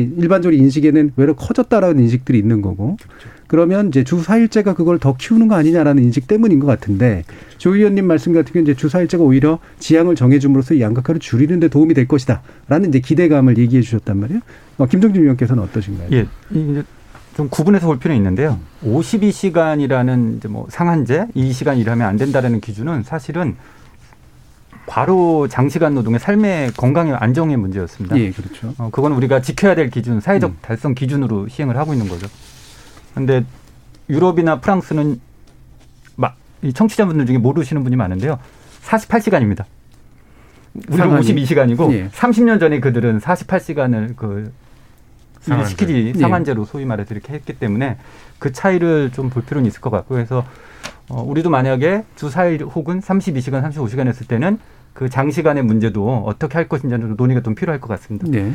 [0.00, 3.28] 일반적으로 인식에는 외로 커졌다라는 인식들이 있는 거고 그렇죠.
[3.46, 7.24] 그러면 이제 주 4일제가 그걸 더 키우는 거 아니냐라는 인식 때문인 것 같은데
[7.58, 11.68] 조 의원님 말씀 같은 경우 이제 주 4일제가 오히려 지향을 정해줌으로써 이 양극화를 줄이는 데
[11.68, 14.40] 도움이 될 것이다라는 이제 기대감을 얘기해 주셨단 말이에요.
[14.78, 16.08] 어, 김정진 의원께서는 어떠신가요?
[16.12, 16.26] 예.
[17.36, 18.58] 좀 구분해서 볼 필요는 있는데요.
[18.84, 23.56] 52시간이라는 이제 뭐 상한제, 이 시간 일하면 안 된다라는 기준은 사실은
[24.86, 28.16] 과로 장시간 노동의 삶의 건강의 안정의 문제였습니다.
[28.18, 28.74] 예, 그렇죠.
[28.78, 30.56] 어, 그건 우리가 지켜야 될 기준, 사회적 음.
[30.60, 32.26] 달성 기준으로 시행을 하고 있는 거죠.
[33.14, 33.44] 그런데
[34.08, 35.20] 유럽이나 프랑스는
[36.16, 38.38] 막 이 청취자분들 중에 모르시는 분이 많은데요.
[38.84, 39.64] 48시간입니다.
[40.88, 42.08] 우리는 52시간이고 예.
[42.08, 44.50] 30년 전에 그들은 48시간을 그
[45.44, 45.70] 상한제.
[45.70, 46.18] 시키지 예.
[46.18, 47.98] 상한제로 소위 말해서 이렇게 했기 때문에
[48.38, 50.44] 그 차이를 좀 볼 필요는 있을 것 같고 그래서
[51.08, 54.58] 어, 우리도 만약에 주 4일 혹은 32시간, 35시간 했을 때는
[54.94, 58.26] 그 장시간의 문제도 어떻게 할 것인지는 논의가 좀 필요할 것 같습니다.
[58.30, 58.52] 네.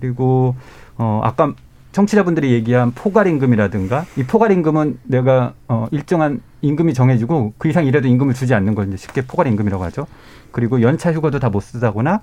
[0.00, 0.54] 그리고
[0.98, 1.54] 어 아까
[1.92, 8.08] 청취자분들이 얘기한 포괄 임금이라든가 이 포괄 임금은 내가 어 일정한 임금이 정해지고 그 이상 일해도
[8.08, 10.06] 임금을 주지 않는 걸 이제 쉽게 포괄 임금이라고 하죠.
[10.50, 12.20] 그리고 연차 휴가도 다 못 쓰다거나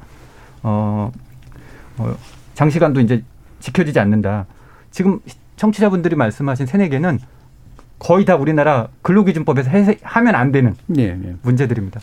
[0.61, 1.11] 어,
[1.97, 2.16] 어
[2.53, 3.24] 장시간도 이제
[3.64, 4.45] 지켜지지 않는다.
[4.91, 5.20] 지금
[5.55, 7.20] 청취자분들이 말씀하신 세네 개는
[7.97, 11.36] 거의 다 우리나라 근로기준법에서 해, 하면 안 되는 네, 네.
[11.41, 12.01] 문제들입니다.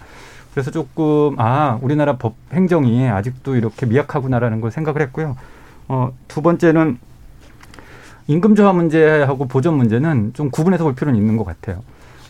[0.53, 5.37] 그래서 조금 아 우리나라 법 행정이 아직도 이렇게 미약하구나라는 걸 생각을 했고요.
[5.89, 6.99] 어, 두 번째는
[8.27, 11.83] 임금 조합 문제하고 보전 문제는 좀 구분해서 볼 필요는 있는 것 같아요.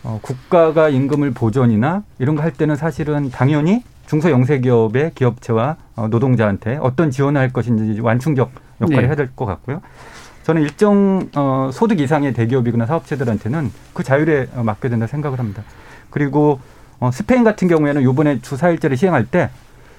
[0.03, 7.11] 어, 국가가 임금을 보존이나 이런 거 할 때는 사실은 당연히 중소영세기업의 기업체와 어, 노동자한테 어떤
[7.11, 8.51] 지원을 할 것인지 완충적
[8.81, 9.07] 역할을 네.
[9.07, 9.81] 해야 될 것 같고요.
[10.43, 15.63] 저는 일정 어, 소득 이상의 대기업이거나 사업체들한테는 그 자율에 어, 맡겨야 된다 생각을 합니다.
[16.09, 16.59] 그리고
[16.99, 19.49] 어, 스페인 같은 경우에는 요번에 주 4일제를 시행할 때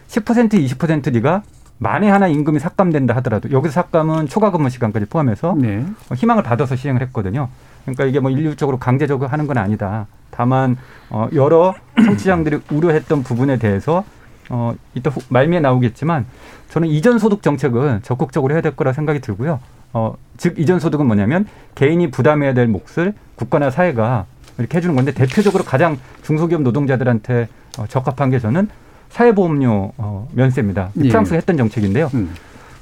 [0.08, 1.42] 10% 20% 네가
[1.78, 5.84] 만에 하나 임금이 삭감된다 하더라도 여기서 삭감은 초과 근무 시간까지 포함해서 네.
[6.10, 7.48] 어, 희망을 받아서 시행을 했거든요.
[7.84, 10.06] 그러니까 이게 뭐 인류적으로 강제적으로 하는 건 아니다.
[10.30, 10.76] 다만
[11.10, 11.74] 어 여러
[12.04, 14.04] 청취장들이 우려했던 부분에 대해서
[14.50, 16.26] 어 이따 후, 말미에 나오겠지만
[16.70, 19.60] 저는 이전 소득 정책은 적극적으로 해야 될 거라 생각이 들고요.
[19.92, 24.26] 어 즉 이전 소득은 뭐냐면 개인이 부담해야 될 몫을 국가나 사회가
[24.58, 27.46] 이렇게 해주는 건데 대표적으로 가장 중소기업 노동자들한테
[27.78, 28.68] 어, 적합한 게 저는
[29.10, 30.90] 사회보험료 어, 면세입니다.
[31.04, 31.08] 예.
[31.10, 32.10] 프랑스가 했던 정책인데요.
[32.14, 32.34] 음.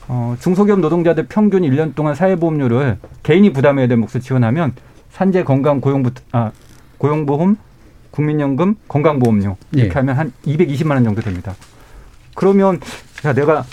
[0.09, 4.73] 어, 중소기업 노동자들 평균 1년 동안 사회보험료를 개인이 부담해야 될 몫을 지원하면
[5.11, 6.53] 산재 건강 고용부 아
[6.97, 7.59] 고용보험
[8.11, 9.95] 국민연금 건강보험료 이렇게 예.
[9.95, 11.55] 하면 한 220만 원 정도 됩니다.
[12.35, 12.81] 그러면
[13.25, 13.65] 야 내가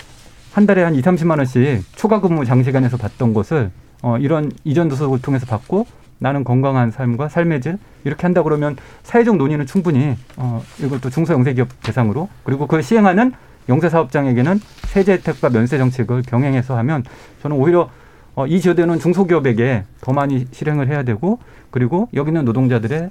[0.52, 3.70] 한 달에 한 2, 30만 원씩 초과 근무 장시간에서 받던 것을
[4.02, 5.86] 어 이런 이전 도속을 통해서 받고
[6.18, 12.28] 나는 건강한 삶과 삶의 질 이렇게 한다 그러면 사회적 논의는 충분히 어 이것도 중소영세기업 대상으로
[12.44, 13.32] 그리고 그걸 시행하는
[13.68, 17.04] 영세사업장에게는 세제 혜택과 면세 정책을 병행해서 하면
[17.42, 17.90] 저는 오히려
[18.34, 23.10] 어, 이 제도는 중소기업에게 더 많이 실행을 해야 되고 그리고 여기 있는 노동자들의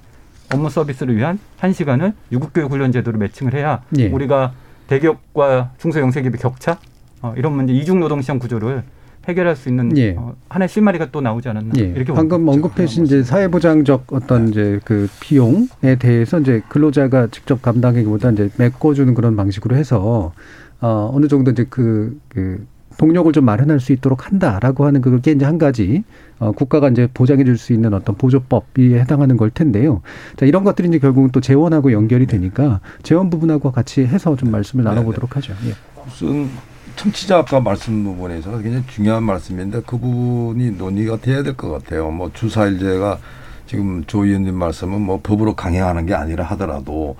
[0.53, 4.07] 업무 서비스를 위한 한 시간을 유급교육 훈련 제도로 매칭을 해야 예.
[4.07, 4.53] 우리가
[4.87, 6.79] 대기업과 중소영세기업의 격차
[7.21, 8.83] 어, 이런 문제 이중 노동 시장 구조를
[9.27, 10.15] 해결할 수 있는 예.
[10.17, 11.83] 어, 하나의 실마리가 또 나오지 않았나 예.
[11.83, 14.51] 이렇게 방금 언급하신 이제 사회보장적 어떤 네.
[14.51, 20.33] 이제 그 비용에 대해서 이제 근로자가 직접 감당하기보다 이제 메꿔주는 그런 방식으로 해서
[20.79, 22.65] 어 어느 정도 이제 그, 그
[22.97, 26.03] 동력을 좀 마련할 수 있도록 한다라고 하는 그게 이제 한 가지
[26.39, 30.01] 어, 국가가 이제 보장해 줄 수 있는 어떤 보조법이 해당하는 걸 텐데요.
[30.35, 34.83] 자, 이런 것들이 이제 결국은 또 재원하고 연결이 되니까 재원 부분하고 같이 해서 좀 말씀을
[34.83, 35.53] 네, 나눠보도록 하죠.
[35.65, 35.73] 예.
[36.05, 36.49] 무슨
[36.95, 42.09] 청취자 아까 말씀 부분에서 굉장히 중요한 말씀인데 그 부분이 논의가 돼야 될 것 같아요.
[42.11, 43.19] 뭐 주사일제가
[43.67, 47.15] 지금 조 의원님 말씀은 뭐 법으로 강행하는 게 아니라 하더라도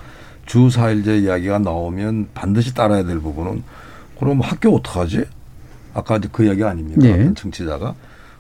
[0.46, 3.64] 주사일제 이야기가 나오면 반드시 따라야 될 부분은
[4.20, 5.26] 그럼 학교 어떡하지?
[5.98, 7.02] 아까 그 이야기 아닙니까?
[7.02, 7.34] 네.
[7.34, 7.96] 청취자가.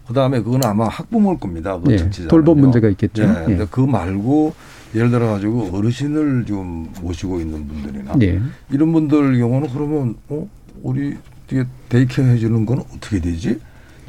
[0.07, 1.77] 그 다음에 그건 아마 학부모일 겁니다.
[1.83, 1.97] 그 네.
[1.97, 2.27] 청취자.
[2.29, 3.25] 돌봄 문제가 있겠죠.
[3.25, 3.45] 네.
[3.45, 4.53] 근데 그 말고
[4.95, 8.39] 예를 들어 가지고 어르신을 지금 모시고 있는 분들이나 네.
[8.71, 10.47] 이런 분들 경우는 그러면 어
[10.81, 13.59] 우리 뒤에 day care 해주는 건 어떻게 되지?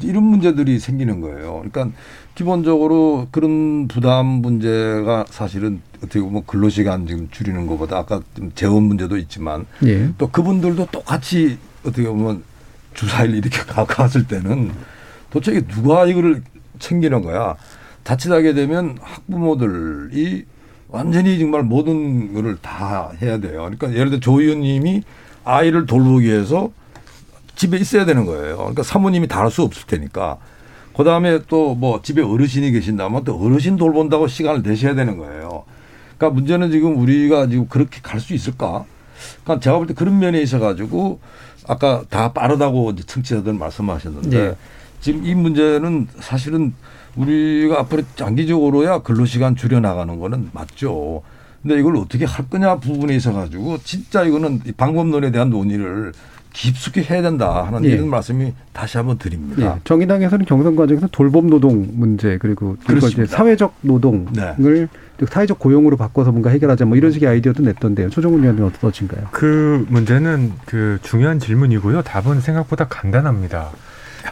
[0.01, 1.61] 이런 문제들이 생기는 거예요.
[1.69, 1.89] 그러니까
[2.35, 9.17] 기본적으로 그런 부담 문제가 사실은 어떻게 보면 근로시간 지금 줄이는 것보다 아까 좀 재원 문제도
[9.17, 10.09] 있지만 예.
[10.17, 12.43] 또 그분들도 똑같이 어떻게 보면
[12.99, 14.71] 주사일 이렇게 가까웠을 때는
[15.29, 16.43] 도대체 누가 이거를
[16.79, 17.55] 챙기는 거야.
[18.03, 20.45] 자칫하게 되면 학부모들이
[20.89, 23.61] 완전히 정말 모든 거를 다 해야 돼요.
[23.61, 25.03] 그러니까 예를 들어 조 의원님이
[25.45, 26.71] 아이를 돌보기 위해서
[27.55, 28.57] 집에 있어야 되는 거예요.
[28.57, 30.37] 그러니까 사모님이 다 할 수 없을 테니까.
[30.97, 35.63] 그 다음에 또 뭐 집에 어르신이 계신다면 또 어르신 돌본다고 시간을 내셔야 되는 거예요.
[36.17, 38.83] 그러니까 문제는 지금 우리가 지금 그렇게 갈 수 있을까?
[39.43, 41.19] 그러니까 제가 볼 때 그런 면에 있어 가지고
[41.69, 44.55] 아까 다 빠르다고 이제 청취자들 말씀하셨는데 네.
[45.01, 46.73] 지금 이 문제는 사실은
[47.15, 51.21] 우리가 앞으로 장기적으로야 근로시간 줄여나가는 거는 맞죠.
[51.61, 56.11] 근데 이걸 어떻게 할 거냐 부분에 있어 가지고 진짜 이거는 방법론에 대한 논의를
[56.53, 57.89] 깊숙이 해야 된다 하는 예.
[57.89, 59.75] 이런 말씀이 다시 한번 드립니다.
[59.75, 59.79] 예.
[59.83, 64.55] 정의당에서는 경선 과정에서 돌봄 노동 문제 그리고 이제 사회적 노동을 네.
[65.27, 68.09] 사회적 고용으로 바꿔서 뭔가 해결하자 뭐 이런 식의 아이디어도 냈던데요.
[68.09, 69.27] 초정훈 의원은 어떠신가요?
[69.31, 72.03] 그 문제는 그 중요한 질문이고요.
[72.03, 73.69] 답은 생각보다 간단합니다.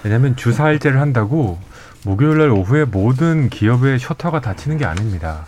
[0.04, 1.60] 왜냐하면 주사일제를 한다고
[2.06, 5.46] 목요일 날 오후에 모든 기업의 셔터가 닫히는 게 아닙니다.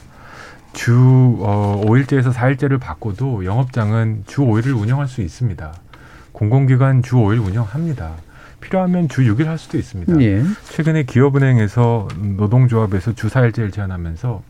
[0.73, 5.73] 주 어, 5일제에서 4일제를 바꿔도 영업장은 주 5일을 운영할 수 있습니다.
[6.31, 8.13] 공공기관 주 5일 운영합니다.
[8.61, 10.21] 필요하면 주 6일 할 수도 있습니다.
[10.21, 10.43] 예.
[10.69, 14.41] 최근에 기업은행에서 노동조합에서 주 4일제를 제안하면서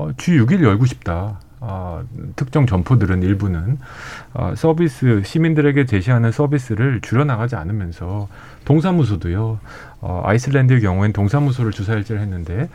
[0.00, 1.40] 어, 주 6일 열고 싶다.
[1.62, 2.02] 어,
[2.36, 3.78] 특정 점포들은 일부는
[4.32, 8.28] 어, 서비스 시민들에게 제시하는 서비스를 줄여나가지 않으면서
[8.64, 9.60] 동사무소도요.
[10.00, 12.70] 어, 아이슬란드의 경우엔 동사무소를 주사일제를 했는데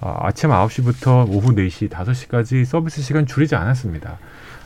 [0.00, 4.18] 어, 아침 9시부터 오후 4시, 5시까지 서비스 시간 줄이지 않았습니다.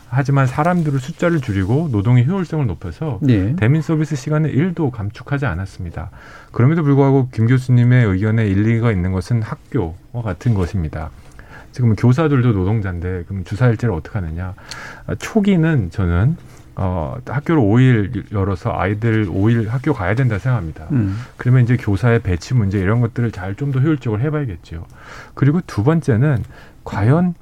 [0.09, 3.57] 하지만 사람들을 숫자를 줄이고 노동의 효율성을 높여서 네.
[3.57, 6.11] 대민 서비스 시간을 일도 감축하지 않았습니다.
[6.53, 11.11] 그럼에도 불구하고 김 교수님의 의견에 일리가 있는 것은 학교와 같은 것입니다.
[11.75, 14.55] 지금 교사들도 노동자인데 그럼 주사일제를 어떻게 하느냐?
[15.09, 16.37] 아, 초기는 저는
[16.77, 20.87] 어, 학교를 5일 열어서 아이들 5일 학교 가야 된다 생각합니다.
[20.93, 21.18] 음.
[21.37, 24.87] 그러면 이제 교사의 배치 문제 이런 것들을 잘 좀 더 효율적으로 해봐야겠죠.
[25.35, 26.45] 그리고 두 번째는
[26.85, 27.35] 과연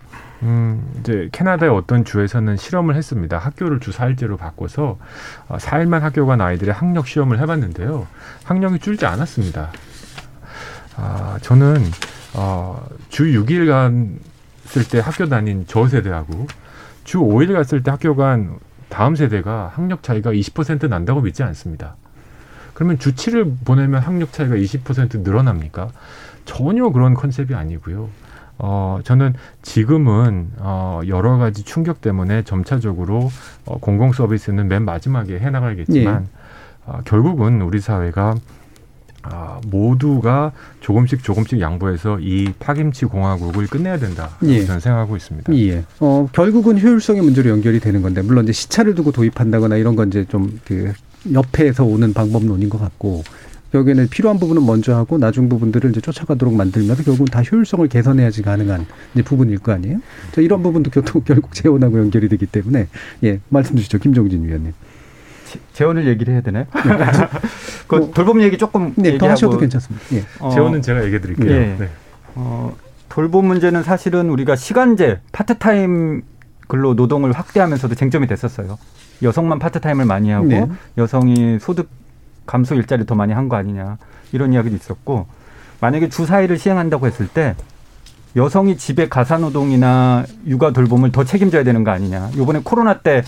[0.44, 3.36] 음, 이제 캐나다의 어떤 주에서는 실험을 했습니다.
[3.36, 4.98] 학교를 주 4일제로 바꿔서
[5.48, 8.06] 어, 4일만 학교 간 아이들의 학력 시험을 해봤는데요.
[8.44, 9.72] 학력이 줄지 않았습니다.
[10.96, 11.82] 아, 저는
[12.34, 16.46] 어, 주 6일 갔을 때 학교 다닌 저 세대하고
[17.04, 18.58] 주 5일 갔을 때 학교 간
[18.88, 21.96] 다음 세대가 학력 차이가 20% 난다고 믿지 않습니다.
[22.74, 25.90] 그러면 주 7을 보내면 학력 차이가 20% 늘어납니까?
[26.44, 28.08] 전혀 그런 컨셉이 아니고요.
[28.58, 33.30] 어, 저는 지금은 어, 여러 가지 충격 때문에 점차적으로
[33.64, 36.28] 어, 공공 서비스는 맨 마지막에 해나가겠지만 예.
[36.86, 38.34] 어, 결국은 우리 사회가
[39.22, 44.30] 아, 모두가 조금씩 조금씩 양보해서 이 파김치 공화국을 끝내야 된다.
[44.44, 44.64] 예.
[44.64, 45.54] 저는 생각하고 있습니다.
[45.56, 45.84] 예.
[46.00, 50.24] 어, 결국은 효율성의 문제로 연결이 되는 건데 물론 이제 시차를 두고 도입한다거나 이런 건 이제
[50.24, 50.92] 좀 그
[51.32, 53.22] 옆에서 오는 방법론인 것 같고
[53.72, 58.86] 결국에는 필요한 부분은 먼저 하고 나중 부분들을 이제 쫓아가도록 만들면서 결국은 다 효율성을 개선해야지 가능한
[59.24, 59.98] 부분일 거 아니에요.
[60.32, 62.88] 자, 이런 부분도 교통 결국 재원하고 연결이 되기 때문에
[63.24, 64.72] 예 말씀 주시죠 김종진 위원님.
[65.72, 66.64] 재원을 얘기를 해야 되나요?
[66.72, 67.06] 네.
[67.86, 70.04] 그 뭐, 돌봄 얘기 조금 네, 더 하셔도 괜찮습니다.
[70.14, 70.24] 예.
[70.40, 71.50] 어, 재원은 제가 얘기해 드릴게요.
[71.52, 71.76] 예.
[71.78, 71.88] 네.
[72.34, 72.74] 어,
[73.08, 76.22] 돌봄 문제는 사실은 우리가 시간제 파트타임
[76.68, 78.78] 근로 노동을 확대하면서도 쟁점이 됐었어요.
[79.22, 80.66] 여성만 파트타임을 많이 하고 네.
[80.98, 81.88] 여성이 소득
[82.46, 83.98] 감소 일자리 더 많이 한 거 아니냐
[84.32, 85.26] 이런 이야기도 있었고
[85.80, 87.54] 만약에 주 4일을 시행한다고 했을 때
[88.34, 92.30] 여성이 집에 가사 노동이나 육아 돌봄을 더 책임져야 되는 거 아니냐.
[92.36, 93.22] 요번에 코로나 때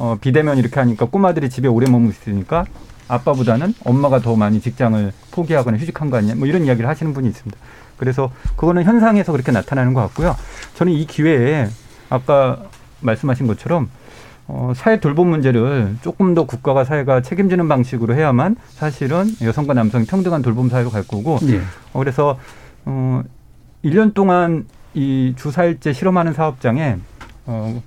[0.00, 2.64] 어, 비대면 이렇게 하니까 꼬마들이 집에 오래 머무르니까
[3.06, 6.36] 아빠보다는 엄마가 더 많이 직장을 포기하거나 휴직한 거 아니냐.
[6.36, 7.56] 뭐 이런 이야기를 하시는 분이 있습니다.
[7.98, 10.36] 그래서 그거는 현상에서 그렇게 나타나는 것 같고요.
[10.74, 11.68] 저는 이 기회에
[12.08, 12.62] 아까
[13.00, 13.90] 말씀하신 것처럼
[14.48, 20.40] 어, 사회 돌봄 문제를 조금 더 국가가 사회가 책임지는 방식으로 해야만 사실은 여성과 남성이 평등한
[20.40, 21.60] 돌봄 사회로 갈 거고 예.
[21.92, 22.38] 어, 그래서
[22.86, 23.22] 어,
[23.84, 26.96] 1년 동안 이 주사일제 실험하는 사업장에
[27.46, 27.82] 어,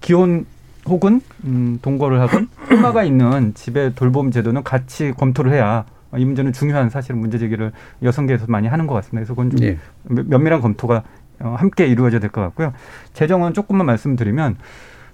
[0.00, 0.46] 기혼
[0.86, 5.84] 혹은 음, 동거를 하건 엄마가 있는 집에 돌봄 제도는 같이 검토를 해야
[6.16, 7.72] 이 문제는 중요한 사실은 문제 제기를
[8.02, 9.18] 여성계에서 많이 하는 것 같습니다.
[9.20, 9.78] 그래서 그건 좀 예.
[10.04, 11.02] 면밀한 검토가
[11.40, 12.72] 어, 함께 이루어져야 될 것 같고요.
[13.12, 14.56] 재정은 조금만 말씀드리면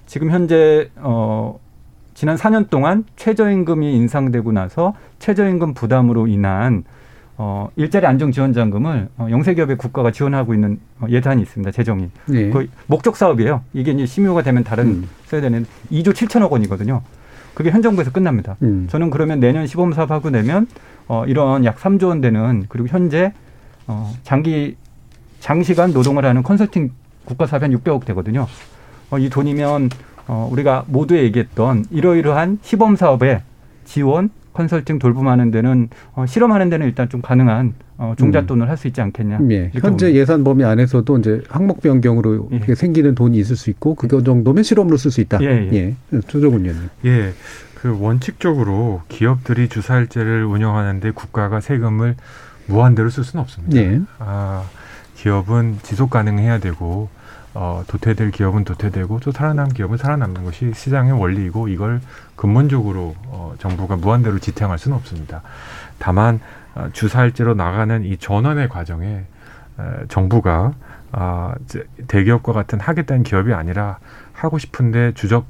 [0.06, 1.58] 지금 현재 어
[2.14, 6.84] 지난 4년 동안 최저임금이 인상되고 나서 최저임금 부담으로 인한
[7.38, 11.70] 어 일자리 안정 지원 자금을 어, 영세기업에 국가가 지원하고 있는 어, 예산이 있습니다.
[11.70, 12.10] 재정이.
[12.26, 12.50] 네.
[12.50, 13.62] 그 목적 사업이에요.
[13.72, 15.08] 이게 이제 심의가 되면 다른 음.
[15.26, 17.02] 써야 되는 2조 7천억 원이거든요.
[17.54, 18.56] 그게 현 정부에서 끝납니다.
[18.62, 18.86] 음.
[18.90, 20.66] 저는 그러면 내년 시범 사업 하고 내면
[21.08, 23.32] 어 이런 약 3조 원 되는 그리고 현재
[23.86, 24.76] 어 장기
[25.40, 26.90] 장시간 노동을 하는 컨설팅
[27.24, 28.46] 국가 사업이 한 600억 되거든요.
[29.10, 29.90] 어, 이 돈이면
[30.26, 33.42] 어, 우리가 모두 얘기했던 이러이러한 시범 사업에
[33.84, 38.68] 지원, 컨설팅 돌봄하는 데는 어, 실험하는 데는 일단 좀 가능한 어, 종잣돈을 음.
[38.68, 39.40] 할수 있지 않겠냐.
[39.50, 39.70] 예.
[39.72, 40.12] 현재 봅니다.
[40.12, 42.74] 예산 범위 안에서도 이제 항목 변경으로 예.
[42.74, 45.38] 생기는 돈이 있을 수 있고 그거 정도면 실험으로 쓸 수 있다.
[45.42, 45.68] 예.
[45.72, 45.96] 예.
[46.12, 46.20] 예.
[46.26, 46.88] 조정훈 의원님.
[47.06, 47.32] 예.
[47.74, 52.14] 그 원칙적으로 기업들이 주사일제를 운영하는데 국가가 세금을
[52.66, 53.76] 무한대로 쓸 수는 없습니다.
[53.76, 54.00] 예.
[54.18, 54.64] 아,
[55.16, 57.08] 기업은 지속 가능해야 되고
[57.54, 62.00] 어, 도태될 기업은 도태되고 또 살아남은 기업은 살아남는 것이 시장의 원리이고 이걸
[62.36, 65.42] 근본적으로 어, 정부가 무한대로 지탱할 수는 없습니다.
[65.98, 66.40] 다만
[66.74, 70.72] 어, 주사일제로 나가는 이 전환의 과정에 에, 정부가
[71.12, 71.54] 아,
[72.08, 73.98] 대기업과 같은 하겠다는 기업이 아니라
[74.32, 75.44] 하고 싶은데 주적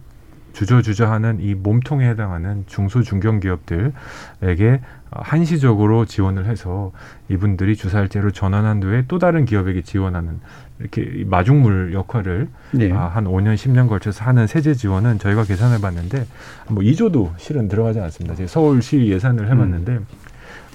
[0.52, 4.80] 주저주저하는 이 몸통에 해당하는 중소 중견 기업들에게
[5.14, 6.92] 한시적으로 지원을 해서
[7.28, 10.40] 이분들이 주사일제로 전환한 후에 또 다른 기업에게 지원하는
[10.80, 12.92] 이렇게 마중물 역할을 네.
[12.92, 16.26] 아, 한 5년, 10년 걸쳐서 하는 세제 지원은 저희가 계산해 봤는데
[16.68, 18.34] 뭐 2조도 실은 들어가지 않습니다.
[18.34, 20.06] 제가 서울시 예산을 해 봤는데 음.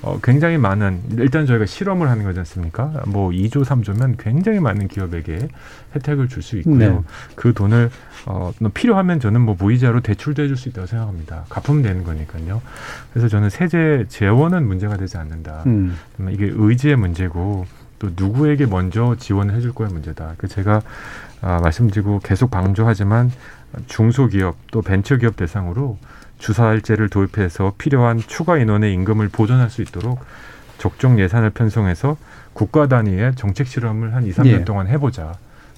[0.04, 3.04] 어, 굉장히 많은 일단 저희가 실험을 하는 거지 않습니까?
[3.08, 5.48] 뭐 2조, 3조면 굉장히 많은 기업에게
[5.96, 6.78] 혜택을 줄 수 있고요.
[6.78, 7.02] 네.
[7.36, 7.90] 그 돈을
[8.28, 11.46] 어, 필요하면 저는 뭐 무이자로 대출도 해줄 수 있다고 생각합니다.
[11.50, 12.62] 갚으면 되는 거니까요.
[13.12, 15.64] 그래서 저는 세제 재원은 문제가 되지 않는다.
[15.66, 15.98] 음.
[16.30, 17.66] 이게 의지의 문제고
[18.00, 20.36] 또 누구에게 먼저 지원을 해줄 거야 문제다.
[20.38, 20.82] 그 제가
[21.42, 23.32] 아, 말씀드리고 계속 강조하지만
[23.88, 25.98] 중소기업 또 벤처기업 대상으로
[26.38, 30.20] 주사일제를 도입해서 필요한 추가 인원의 임금을 보존할 수 있도록
[30.78, 32.18] 적정 예산을 편성해서
[32.54, 34.66] 국가 단위의 정책 실험을 한 2, 3년 예.
[34.66, 35.34] 동안 해보자.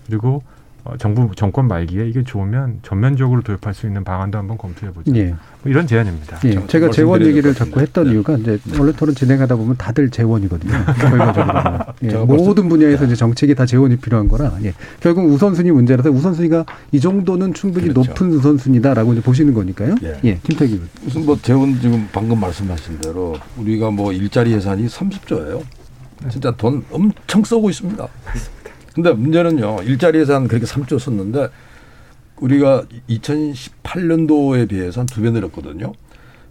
[0.08, 0.44] 그리고
[0.86, 5.14] 어, 정부 정권 말기에 이게 좋으면 전면적으로 도입할 수 있는 방안도 한번 검토해 보자.
[5.16, 5.26] 예.
[5.26, 6.40] 뭐 이런 제안입니다.
[6.46, 6.66] 예.
[6.68, 8.12] 제가 재원 얘기를 자꾸 했던 네.
[8.12, 10.72] 이유가 이제 원래 토론 진행하다 보면 다들 재원이거든요.
[11.00, 12.14] 결과적으로 예.
[12.14, 14.74] 모든 분야에서 이제 정책이 다 재원이 필요한 거라 예.
[15.02, 18.10] 결국 우선순위 문제라서 우선순위가 이 정도는 충분히 그렇죠.
[18.10, 19.96] 높은 우선순위다라고 이제 보시는 거니까요.
[20.04, 20.40] 예, 예.
[20.44, 25.62] 김태기 무슨 뭐 재원 지금 방금 말씀하신 대로 우리가 뭐 일자리 예산이 30조예요.
[26.30, 28.08] 진짜 돈 엄청 쓰고 있습니다.
[29.02, 29.84] 근데 문제는요.
[29.84, 31.48] 일자리 예산 그렇게 3조 썼는데
[32.42, 35.94] 우리가 2018년도에 비해서 한 두 배 늘었거든요.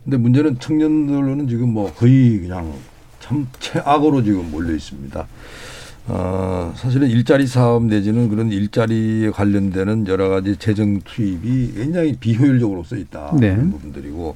[0.05, 2.73] 근데 문제는 청년들로는 지금 뭐 거의 그냥
[3.21, 5.27] 참 최악으로 지금 몰려 있습니다.
[6.11, 12.97] 어, 사실은 일자리 사업 내지는 그런 일자리에 관련되는 여러 가지 재정 투입이 굉장히 비효율적으로 써
[12.97, 13.37] 있다.
[13.39, 13.55] 네.
[13.55, 14.35] 그런 부분들이고.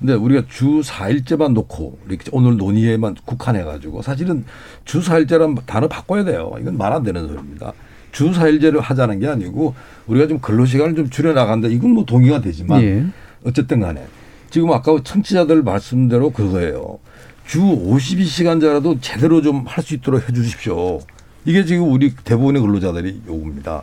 [0.00, 4.44] 근데 우리가 주 4일제만 놓고 이렇게 오늘 논의에만 국한해 가지고 사실은
[4.84, 6.52] 주 4일제란 단어 바꿔야 돼요.
[6.60, 7.72] 이건 말 안 되는 소리입니다.
[8.10, 9.74] 주 4일제를 하자는 게 아니고
[10.06, 11.68] 우리가 좀 근로 시간을 좀 줄여 나간다.
[11.68, 13.04] 이건 뭐 동의가 되지만 예.
[13.44, 14.04] 어쨌든 간에
[14.50, 16.98] 지금 아까 청취자들 말씀대로 그거예요.
[17.46, 21.00] 주 52시간자라도 제대로 좀 할 수 있도록 해 주십시오.
[21.44, 23.82] 이게 지금 우리 대부분의 근로자들이 요구입니다.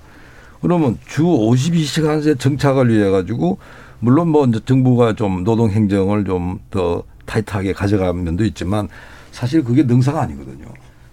[0.62, 3.60] 그러면 주 52시간제 정착을 위해 가지고
[4.00, 8.88] 물론 뭐 이제 정부가 좀 노동 행정을 좀 더 타이트하게 가져가는 면도 있지만
[9.32, 10.66] 사실 그게 능사가 아니거든요.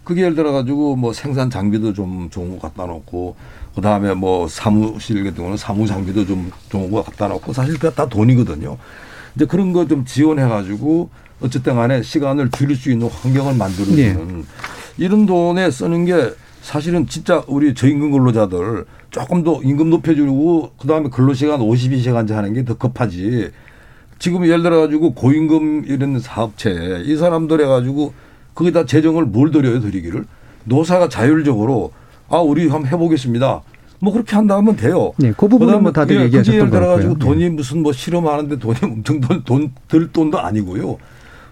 [0.05, 3.35] 그게 예를 들어 가지고 뭐 생산 장비도 좀 좋은 거 갖다 놓고
[3.74, 8.09] 그다음에 뭐 사무실 같은 경우는 사무 장비도 좀 좋은 거 갖다 놓고 사실 그게 다
[8.09, 8.76] 돈이거든요.
[9.35, 11.11] 이제 그런 거 좀 지원해 가지고
[11.41, 14.43] 어쨌든 간에 시간을 줄일 수 있는 환경을 만들어주는 네.
[14.99, 16.32] 이런 돈에 쓰는 게
[16.62, 18.85] 사실은 진짜 우리 저임금 근로자들
[19.15, 23.51] 조금 더 임금 높여주고 그다음에 근로시간 52시간제 하는 게 더 급하지.
[24.19, 28.12] 지금 예를 들어 가지고 고임금 이런 사업체 이 사람들 해 가지고
[28.57, 30.25] 거기다 재정을 뭘 들여요 드리기를
[30.65, 31.93] 노사가 자율적으로
[32.29, 33.62] 아 우리 한번 해보겠습니다.
[34.01, 35.12] 뭐 그렇게 한다면 돼요.
[35.19, 37.15] 네, 그 부분은 뭐 다들 얘기하셨던 거 같고요.
[37.17, 37.51] 돈이 네.
[37.51, 40.99] 무슨 뭐 실험하는데 돈이 엄청 돈, 들 돈도 아니고요.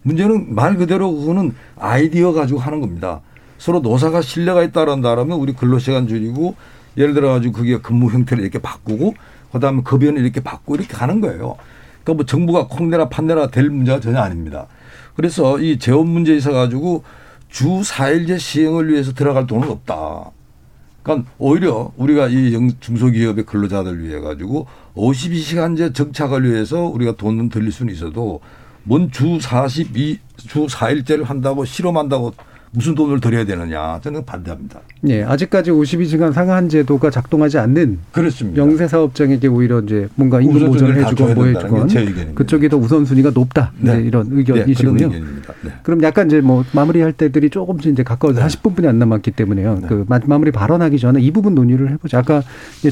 [0.02, 3.20] 문제는 말 그대로 그거는 아이디어 가지고 하는 겁니다.
[3.58, 6.56] 서로 노사가 신뢰가 있다란다라면 우리 근로시간 줄이고
[6.97, 9.14] 예를 들어 가지고 그게 근무 형태를 이렇게 바꾸고
[9.53, 11.57] 그다음에 급여는 이렇게 바꾸고 이렇게 가는 거예요.
[12.03, 14.66] 그러니까 뭐 정부가 콩내라 판내라 될 문제가 전혀 아닙니다.
[15.14, 17.05] 그래서 이 재원 문제에 있어 가지고
[17.49, 20.30] 주 4일제 시행을 위해서 들어갈 돈은 없다.
[21.03, 27.93] 그러니까 오히려 우리가 이 중소기업의 근로자들 위해 가지고 52시간제 정착을 위해서 우리가 돈은 들릴 수는
[27.93, 28.40] 있어도
[28.84, 32.32] 뭔 주 42, 주 4일제를 한다고 실험한다고
[32.74, 34.80] 무슨 돈을 들여야 되느냐 저는 반대합니다.
[35.02, 38.60] 네, 아직까지 52시간 상한 제도가 작동하지 않는 그렇습니다.
[38.60, 43.72] 영세 사업장에게 오히려 이제 뭔가 임금 보전을 해주고 뭐 해주건 그쪽이 더 우선순위가 높다.
[43.78, 44.00] 네.
[44.00, 45.08] 이런 의견이시고요.
[45.08, 45.20] 네,
[45.62, 45.72] 네.
[45.82, 48.46] 그럼 약간 이제 뭐 마무리할 때들이 조금씩 이제 가까워서 네.
[48.46, 49.78] 40분뿐이 안 남았기 때문에요.
[49.82, 49.88] 네.
[49.88, 52.18] 그 마무리 발언하기 전에 이 부분 논의를 해보자.
[52.18, 52.42] 아까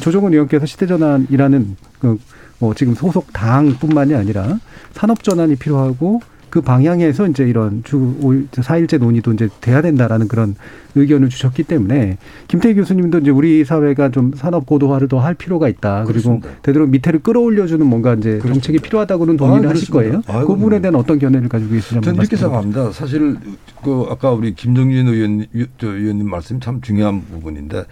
[0.01, 2.19] 조정은 의원께서 시대전환이라는 그
[2.61, 4.59] 뭐 지금 소속 당뿐만이 아니라
[4.93, 6.21] 산업 전환이 필요하고
[6.51, 10.57] 그 방향에서 이제 이런 주 4일제 논의도 이제 돼야 된다라는 그런
[10.97, 16.05] 의견을 주셨기 때문에 김태희 교수님도 이제 우리 사회가 좀 산업 고도화를 더 할 필요가 있다.
[16.07, 18.55] 그리고 되도록 밑에를 끌어올려주는 뭔가 이제 그렇습니다.
[18.55, 20.23] 정책이 필요하다고는 동의를 아, 하실 거예요.
[20.27, 22.91] 아, 그 부분에 대한 어떤 견해를 가지고 계시는지 저는 이렇게 생각합니다.
[22.93, 23.37] 사실
[23.85, 25.47] 그 아까 우리 김정진 의원
[25.83, 27.85] 의원님 말씀 참 중요한 부분인데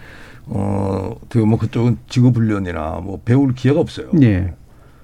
[0.47, 4.07] 어, 어떻게 뭐 그쪽은 직업 훈련이나 뭐 배울 기회가 없어요.
[4.23, 4.53] 예.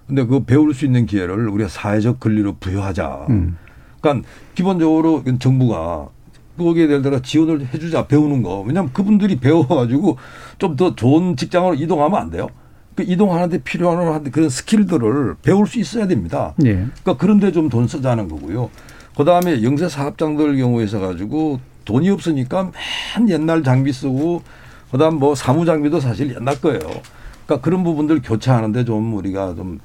[0.08, 3.26] 근데 그 배울 수 있는 기회를 우리가 사회적 권리로 부여하자.
[3.30, 3.58] 음.
[4.02, 6.10] 그러니까 기본적으로 정부가
[6.58, 8.62] 거기에 대해서 지원을 해주자 배우는 거.
[8.62, 10.18] 왜냐하면 그분들이 배워가지고
[10.58, 12.48] 좀 더 좋은 직장으로 이동하면 안 돼요.
[12.96, 16.54] 그 이동하는데 필요한 그런 스킬들을 배울 수 있어야 됩니다.
[16.64, 16.74] 예.
[16.76, 18.70] 그러니까 그런데 좀 돈 쓰자는 거고요.
[19.18, 22.72] 그 다음에 영세 사업장들 경우 해서 가지고 돈이 없으니까
[23.18, 24.44] 맨 옛날 장비 쓰고
[24.92, 26.80] 그다음 뭐 사무 장비도 사실 옛날 거예요.
[27.46, 29.80] 그러니까 그런 부분들 교체하는데 좀 우리가 좀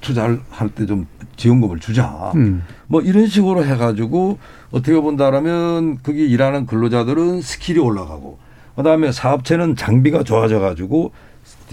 [0.00, 1.06] 투자를 할 때 좀
[1.36, 2.32] 지원금을 주자.
[2.34, 2.62] 음.
[2.86, 4.38] 뭐 이런 식으로 해가지고
[4.70, 8.38] 어떻게 본다라면 거기 일하는 근로자들은 스킬이 올라가고
[8.76, 11.12] 그다음에 사업체는 장비가 좋아져가지고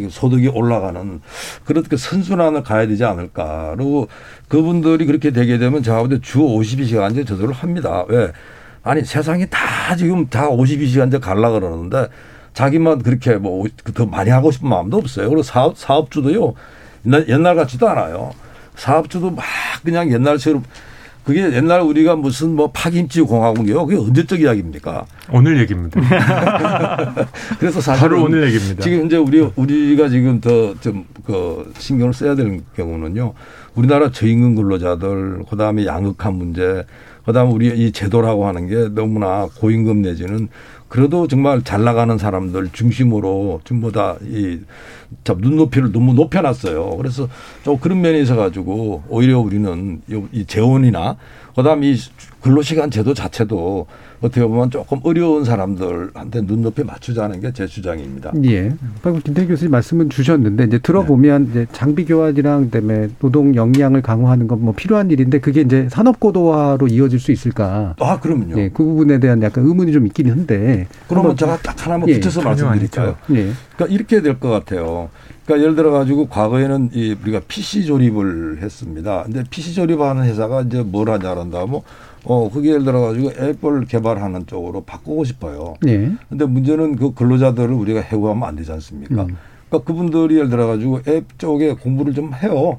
[0.09, 1.21] 소득이 올라가는
[1.65, 3.73] 그렇게 선순환을 가야 되지 않을까.
[3.75, 4.07] 그리고
[4.47, 8.03] 그분들이 그렇게 되게 되면 제가 볼때 주 52시간제 저절로 합니다.
[8.07, 8.31] 왜?
[8.83, 12.07] 아니 세상이 다 지금 다 52시간제 갈라 그러는데
[12.53, 15.27] 자기만 그렇게 뭐 더 많이 하고 싶은 마음도 없어요.
[15.29, 16.53] 그리고 사업, 사업주도요.
[17.27, 18.31] 옛날 같지도 않아요.
[18.75, 19.43] 사업주도 막
[19.83, 20.63] 그냥 옛날처럼
[21.25, 23.85] 그게 옛날 우리가 무슨 뭐 파김치 공화국이요.
[23.85, 25.05] 그게 언제적 이야기입니까?
[25.31, 25.99] 오늘 얘기입니다.
[27.59, 28.81] 그래서 사실 바로 오늘 얘기입니다.
[28.83, 33.33] 지금 이제 우리 우리가 지금 더 좀 그 신경을 써야 되는 경우는요.
[33.75, 36.85] 우리나라 저임금 근로자들 그다음에 양극화 문제
[37.25, 40.49] 그다음에 우리 이 제도라고 하는 게 너무나 고임금 내지는
[40.93, 44.59] 그래도 정말 잘 나가는 사람들 중심으로 전부 다이
[45.39, 46.97] 눈높이를 너무 높여놨어요.
[46.97, 47.27] 그래서
[47.63, 51.17] 좀 그런 면에 있어 가지고 오히려 우리는 이 재원이나
[51.55, 51.97] 그다음 이
[52.41, 53.87] 근로시간 제도 자체도
[54.23, 58.31] 어떻게 보면 조금 어려운 사람들한테 눈높이 맞추자는 게 제 주장입니다.
[58.45, 58.73] 예.
[59.03, 61.49] 방금 김태 교수님 말씀은 주셨는데 이제 들어보면 네.
[61.51, 66.87] 이제 장비 교환이랑 그다음에 노동 역량을 강화하는 건 뭐 필요한 일인데 그게 이제 산업 고도화로
[66.87, 67.95] 이어질 수 있을까?
[67.99, 68.57] 아, 그러면요.
[68.57, 70.87] 예, 그 부분에 대한 약간 의문이 좀 있긴 한데.
[71.09, 73.15] 그러면 제가 딱 하나만 예, 붙여서 말씀드릴까요?
[73.31, 73.51] 예.
[73.75, 75.09] 그러니까 이렇게 될 것 같아요.
[75.45, 79.23] 그러니까 예를 들어 가지고 과거에는 이 우리가 PC 조립을 했습니다.
[79.23, 81.83] 근데 PC 조립하는 회사가 이제 뭘 하냐 그런다 뭐
[82.25, 85.75] 어, 그게 예를 들어 가지고 앱을 개발하는 쪽으로 바꾸고 싶어요.
[85.81, 86.11] 네.
[86.29, 89.23] 근데 문제는 그 근로자들을 우리가 해고하면 안 되지 않습니까?
[89.23, 89.37] 음.
[89.69, 92.77] 그러니까 그분들이 예를 들어 가지고 앱 쪽에 공부를 좀 해요.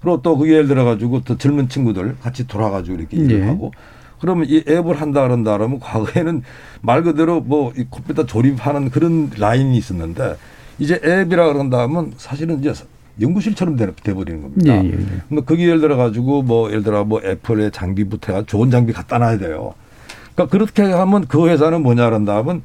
[0.00, 3.46] 그리고 또 그게 예를 들어 가지고 더 젊은 친구들 같이 돌아 가지고 이렇게 일을 네.
[3.48, 3.72] 하고
[4.20, 6.42] 그러면 이 앱을 한다 그런다 그러면 과거에는
[6.80, 10.36] 말 그대로 뭐 이 컴퓨터 조립하는 그런 라인이 있었는데
[10.78, 12.72] 이제 앱이라 그런다 하면 사실은 이제
[13.20, 14.74] 연구실처럼 돼버리는 겁니다.
[14.74, 15.06] 예, 예, 예.
[15.28, 19.38] 뭐 거기 예를 들어 가지고 뭐 예를 들어 뭐 애플의 장비부터 좋은 장비 갖다 놔야
[19.38, 19.74] 돼요.
[20.34, 22.62] 그러니까 그렇게 하면 그 회사는 뭐냐 그런다 하면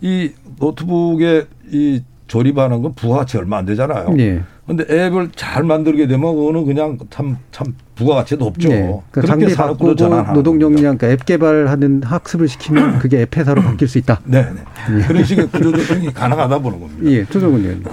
[0.00, 4.14] 이 노트북에 이 조립하는 건 부가가치 얼마 안 되잖아요.
[4.18, 4.42] 예.
[4.66, 8.68] 근데 앱을 잘 만들게 되면 그거는 그냥 참, 참 부가가치도 없죠.
[8.68, 9.00] 네.
[9.12, 13.98] 그러니까 장비 바꾸고 노동 역량, 그러니까 앱 개발하는 학습을 시키면 그게 앱 회사로 바뀔 수
[13.98, 14.20] 있다.
[14.24, 14.42] 네.
[14.42, 14.98] 네.
[14.98, 15.06] 예.
[15.06, 17.10] 그런 식의 구조 조정이 가능하다 보는 겁니다.
[17.10, 17.84] 예, 조정은 의원님.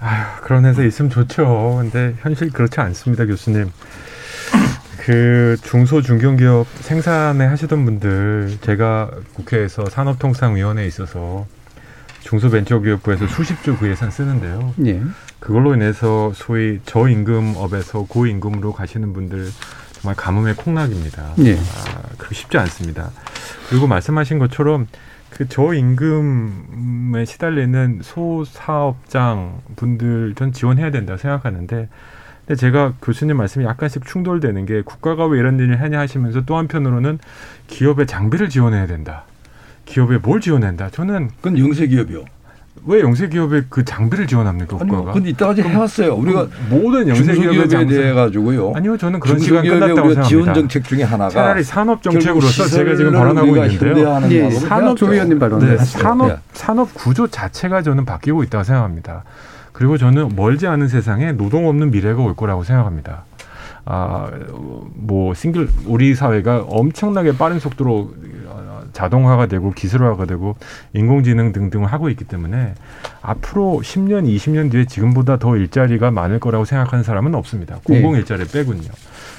[0.00, 1.78] 아휴, 그런 회사 있으면 좋죠.
[1.80, 3.70] 근데 현실 그렇지 않습니다, 교수님.
[4.98, 11.46] 그 중소 중견기업 생산에 하시던 분들 제가 국회에서 산업통상위원회에 있어서
[12.24, 14.74] 중소벤처기업부에서 수십 조 그 예산 쓰는데요.
[14.86, 15.00] 예.
[15.40, 19.48] 그걸로 인해서 소위 저임금업에서 고임금으로 가시는 분들
[19.94, 21.32] 정말 가뭄의 콩락입니다.
[21.40, 21.54] 예.
[21.56, 23.10] 아, 그렇게 쉽지 않습니다.
[23.70, 24.88] 그리고 말씀하신 것처럼
[25.30, 31.88] 그 저임금에 시달리는 소사업장 분들 전 지원해야 된다 생각하는데
[32.46, 37.18] 근데 제가 교수님 말씀이 약간씩 충돌되는 게 국가가 왜 이런 일을 하냐 하시면서 또 한편으로는
[37.66, 39.24] 기업의 장비를 지원해야 된다.
[39.84, 40.90] 기업에 뭘 지원한다?
[40.90, 42.24] 저는 그건 영세 기업이요.
[42.86, 45.10] 왜 영세 기업에 그 장비를 지원합니까 국가가?
[45.10, 46.14] 아니, 근데 이때까지 해왔어요.
[46.14, 48.72] 우리가 모든 영세 기업에 대해 가지고요.
[48.74, 50.22] 아니요, 저는 그런 시간 끝났다고 생각합니다.
[50.22, 54.20] 지원 정책 중에 하나가 차라리 산업 정책으로서 제가 지금 발언하고 있는데요.
[54.30, 55.60] 예, 산업 조위원님 발언.
[55.60, 56.36] 네, 산업 네.
[56.52, 59.24] 산업 구조 자체가 저는 바뀌고 있다고 생각합니다.
[59.72, 63.24] 그리고 저는 멀지 않은 세상에 노동 없는 미래가 올 거라고 생각합니다.
[63.84, 64.28] 아,
[64.94, 68.12] 뭐 싱글 우리 사회가 엄청나게 빠른 속도로
[68.98, 70.56] 자동화가 되고 기술화가 되고
[70.92, 72.74] 인공지능 등등을 하고 있기 때문에
[73.22, 77.78] 앞으로 10년, 20년 뒤에 지금보다 더 일자리가 많을 거라고 생각하는 사람은 없습니다.
[77.84, 78.18] 공공 네.
[78.18, 78.90] 일자리 빼군요.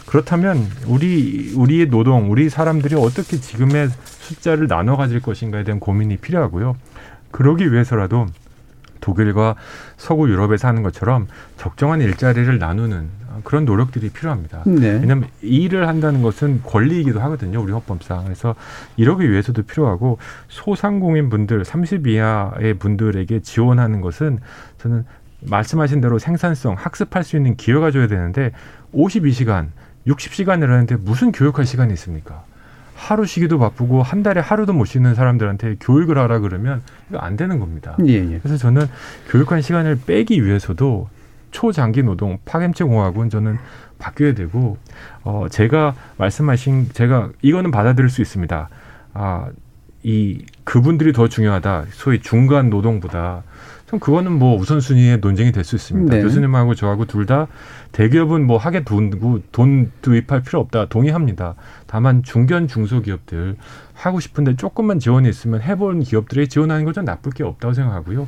[0.05, 6.77] 그렇다면 우리 우리의 노동, 우리 사람들이 어떻게 지금의 숫자를 나눠 가질 것인가에 대한 고민이 필요하고요.
[7.31, 8.27] 그러기 위해서라도
[9.01, 9.55] 독일과
[9.97, 13.09] 서구 유럽에 사는 것처럼 적정한 일자리를 나누는
[13.43, 14.63] 그런 노력들이 필요합니다.
[14.65, 14.99] 네.
[15.01, 17.61] 왜냐하면 일을 한다는 것은 권리이기도 하거든요.
[17.61, 18.23] 우리 헌법상.
[18.25, 18.55] 그래서
[18.97, 20.17] 이러기 위해서도 필요하고
[20.47, 24.39] 소상공인 분들 30 이하의 분들에게 지원하는 것은
[24.77, 25.05] 저는
[25.41, 28.51] 말씀하신 대로 생산성, 학습할 수 있는 기회가 줘야 되는데
[28.93, 29.67] 52시간,
[30.07, 32.43] 60시간을 하는데 무슨 교육할 시간이 있습니까?
[32.95, 37.59] 하루 쉬기도 바쁘고 한 달에 하루도 못 쉬는 사람들한테 교육을 하라 그러면 이거 안 되는
[37.59, 37.95] 겁니다.
[38.05, 38.39] 예, 예.
[38.39, 38.87] 그래서 저는
[39.29, 41.07] 교육한 시간을 빼기 위해서도
[41.51, 43.57] 초장기 노동 파견체 공학은 저는
[43.99, 44.77] 바뀌어야 되고
[45.23, 48.69] 어 제가 말씀하신 제가 이거는 받아들일 수 있습니다.
[49.13, 49.49] 아
[50.03, 51.87] 이 그분들이 더 중요하다.
[51.91, 53.43] 소위 중간 노동보다
[53.85, 56.15] 전 그거는 뭐 우선순위의 논쟁이 될 수 있습니다.
[56.15, 56.21] 네.
[56.21, 57.47] 교수님하고 저하고 둘 다
[57.91, 61.55] 대기업은 뭐 하게 돈고 돈 도입할 필요 없다 동의합니다.
[61.85, 63.57] 다만 중견 중소기업들
[63.93, 68.27] 하고 싶은데 조금만 지원이 있으면 해본 기업들이 지원하는 건좀 나쁠 게 없다고 생각하고요.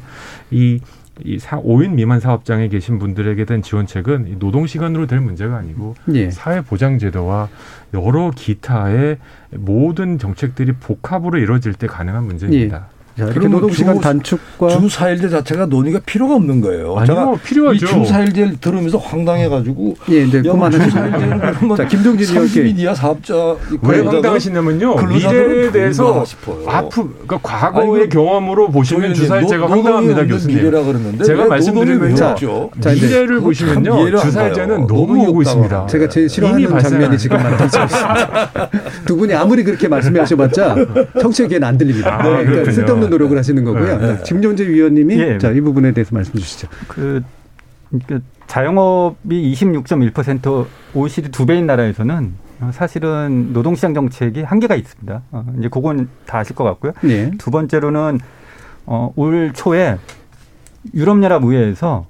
[0.50, 0.82] 이
[1.24, 6.32] 이 사, 5인 미만 사업장에 계신 분들에게 된 지원책은 노동 시간으로 될 문제가 아니고 예.
[6.32, 7.50] 사회 보장 제도와
[7.94, 9.18] 여러 기타의
[9.52, 12.78] 모든 정책들이 복합으로 이루어질 때 가능한 문제입니다.
[12.78, 13.01] 예.
[13.30, 16.96] 이렇게 노동시간 단축과 주 4일제 자체가 논의가 필요가 없는 거예요.
[16.98, 17.86] 아니요, 필요하죠.
[17.86, 21.76] 주 4일제를 들으면서 황당해가지고 예, 네, 그만하시죠.
[21.78, 24.96] 자, 김종진 의원께 사업자 왜 황당하시냐면요.
[25.08, 26.26] 미래에 대해서
[26.68, 30.72] 앞으 그러니까 과거의 경험으로 보시면 주 4일제가 황당합니다, 교수님.
[31.24, 32.36] 제가 말씀드리면 자,
[32.84, 35.86] 미래를 보시면요, 주 4일제는 너무 오고 있습니다.
[35.88, 38.70] 제가 제일 싫어하는 장면이 지금 나타나고 있습니다.
[39.06, 40.76] 두 분이 아무리 그렇게 말씀하셔봤자
[41.22, 42.20] 청취에게는 안 들립니다.
[42.20, 43.98] 아, 네, 그러니까 쓸데없는 노력을 하시는 거고요.
[44.00, 44.08] 네.
[44.16, 44.24] 네.
[44.26, 45.38] 김종재 위원님이 예.
[45.38, 46.68] 자, 이 부분에 대해서 말씀 주시죠.
[46.88, 47.22] 그,
[48.08, 52.34] 그 자영업이 26.1% OECD 두 배인 나라에서는
[52.72, 55.22] 사실은 노동시장 정책이 한계가 있습니다.
[55.32, 56.94] 어, 이제 그건 다 아실 것 같고요.
[57.02, 57.32] 네.
[57.38, 58.20] 두 번째로는
[58.86, 59.98] 어, 올 초에
[60.94, 62.06] 유럽연합 의회에서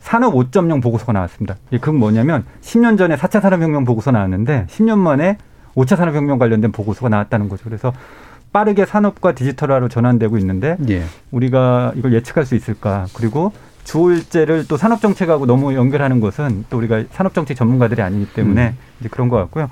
[0.00, 1.56] 산업 5.0 보고서가 나왔습니다.
[1.70, 5.38] 그건 뭐냐면 10년 전에 4차 산업혁명 보고서 나왔는데 10년 만에
[5.74, 7.64] 5차 산업혁명 관련된 보고서가 나왔다는 거죠.
[7.64, 7.92] 그래서
[8.54, 11.02] 빠르게 산업과 디지털화로 전환되고 있는데 예.
[11.32, 13.06] 우리가 이걸 예측할 수 있을까?
[13.12, 13.52] 그리고
[13.82, 18.76] 주일제를 또 산업 정책하고 너무 연결하는 것은 또 우리가 산업 정책 전문가들이 아니기 때문에 음.
[19.00, 19.68] 이제 그런 것 같고요.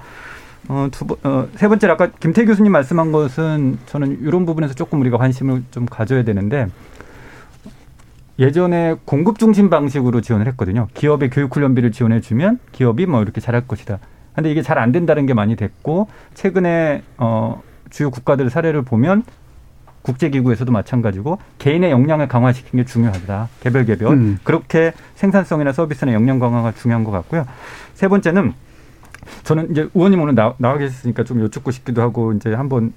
[0.68, 5.00] 어, 두 번, 어, 세 번째 아까 김태 교수님 말씀한 것은 저는 이런 부분에서 조금
[5.00, 6.66] 우리가 관심을 좀 가져야 되는데
[8.40, 10.88] 예전에 공급 중심 방식으로 지원을 했거든요.
[10.94, 14.00] 기업의 교육 훈련비를 지원해 주면 기업이 뭐 이렇게 잘할 것이다.
[14.34, 17.62] 근데 이게 잘 안 된다는 게 많이 됐고 최근에 어
[17.92, 19.22] 주요 국가들 사례를 보면
[20.02, 23.48] 국제기구에서도 마찬가지고 개인의 역량을 강화시키는 게 중요하다.
[23.60, 24.14] 개별 개별.
[24.14, 24.38] 음.
[24.42, 27.46] 그렇게 생산성이나 서비스나 역량 강화가 중요한 것 같고요.
[27.94, 28.52] 세 번째는
[29.44, 32.92] 저는 이제 의원님 오늘 나, 나와 계셨으니까 좀 여쭙고 싶기도 하고 이제 한번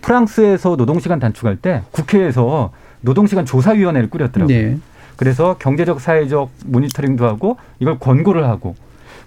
[0.00, 2.72] 프랑스에서 노동시간 단축할 때 국회에서
[3.02, 4.56] 노동시간 조사위원회를 꾸렸더라고요.
[4.56, 4.78] 네.
[5.16, 8.74] 그래서 경제적 사회적 모니터링도 하고 이걸 권고를 하고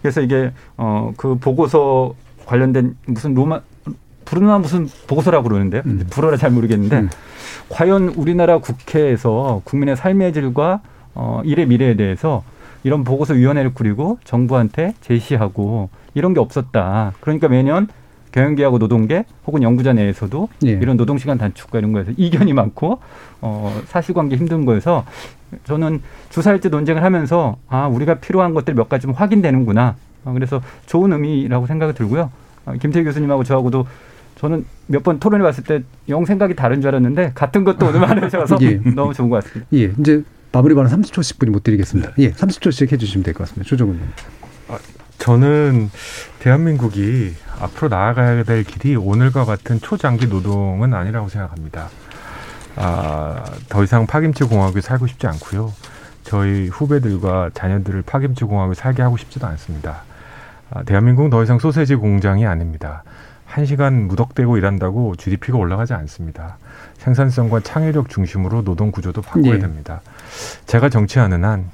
[0.02, 2.14] 그래서 이게 어 그 보고서
[2.46, 3.62] 관련된 무슨 로마
[4.34, 5.84] 부르나 무슨 보고서라고 그러는데요.
[5.86, 6.04] 음.
[6.10, 7.10] 불어라 잘 모르겠는데 음.
[7.70, 10.82] 과연 우리나라 국회에서 국민의 삶의 질과
[11.14, 12.44] 어 일의 미래에 대해서
[12.84, 17.14] 이런 보고서 위원회를 꾸리고 정부한테 제시하고 이런 게 없었다.
[17.20, 17.88] 그러니까 매년
[18.32, 20.72] 경영계하고 노동계 혹은 연구자 내에서도 예.
[20.72, 23.00] 이런 노동시간 단축과 이런 거에서 이견이 많고
[23.42, 25.06] 어 사실관계 힘든 거에서
[25.66, 29.96] 저는 주사일제 논쟁을 하면서 아 우리가 필요한 것들 몇 가지 좀 확인되는구나.
[30.26, 32.32] 어, 그래서 좋은 의미라고 생각이 들고요.
[32.66, 33.86] 어, 김태 교수님하고 저하고도
[34.44, 38.58] 저는 몇 번 토론해 봤을 때 영 생각이 다른 줄 알았는데 같은 것도 오늘 말해주셔서
[38.62, 38.76] 예.
[38.94, 39.66] 너무 좋은 것 같습니다.
[39.74, 40.22] 예, 이제
[40.52, 42.12] 마무리 발언 30초씩 분이 못 드리겠습니다.
[42.20, 43.68] 예, 30초씩 해주시면 될 것 같습니다.
[43.68, 44.04] 조정훈 님.
[44.68, 44.78] 아,
[45.18, 45.90] 저는
[46.40, 51.88] 대한민국이 앞으로 나아가야 될 길이 오늘과 같은 초장기 노동은 아니라고 생각합니다.
[52.76, 55.72] 아, 더 이상 파김치 공화국에 살고 싶지 않고요.
[56.24, 60.04] 저희 후배들과 자녀들을 파김치 공화국에 살게 하고 싶지도 않습니다.
[60.70, 63.04] 아, 대한민국은 더 이상 소세지 공장이 아닙니다.
[63.54, 66.58] 한 시간 무덕대고 일한다고 GDP가 올라가지 않습니다.
[66.98, 69.60] 생산성과 창의력 중심으로 노동 구조도 바꿔야 네.
[69.60, 70.02] 됩니다.
[70.66, 71.70] 제가 정치하는 한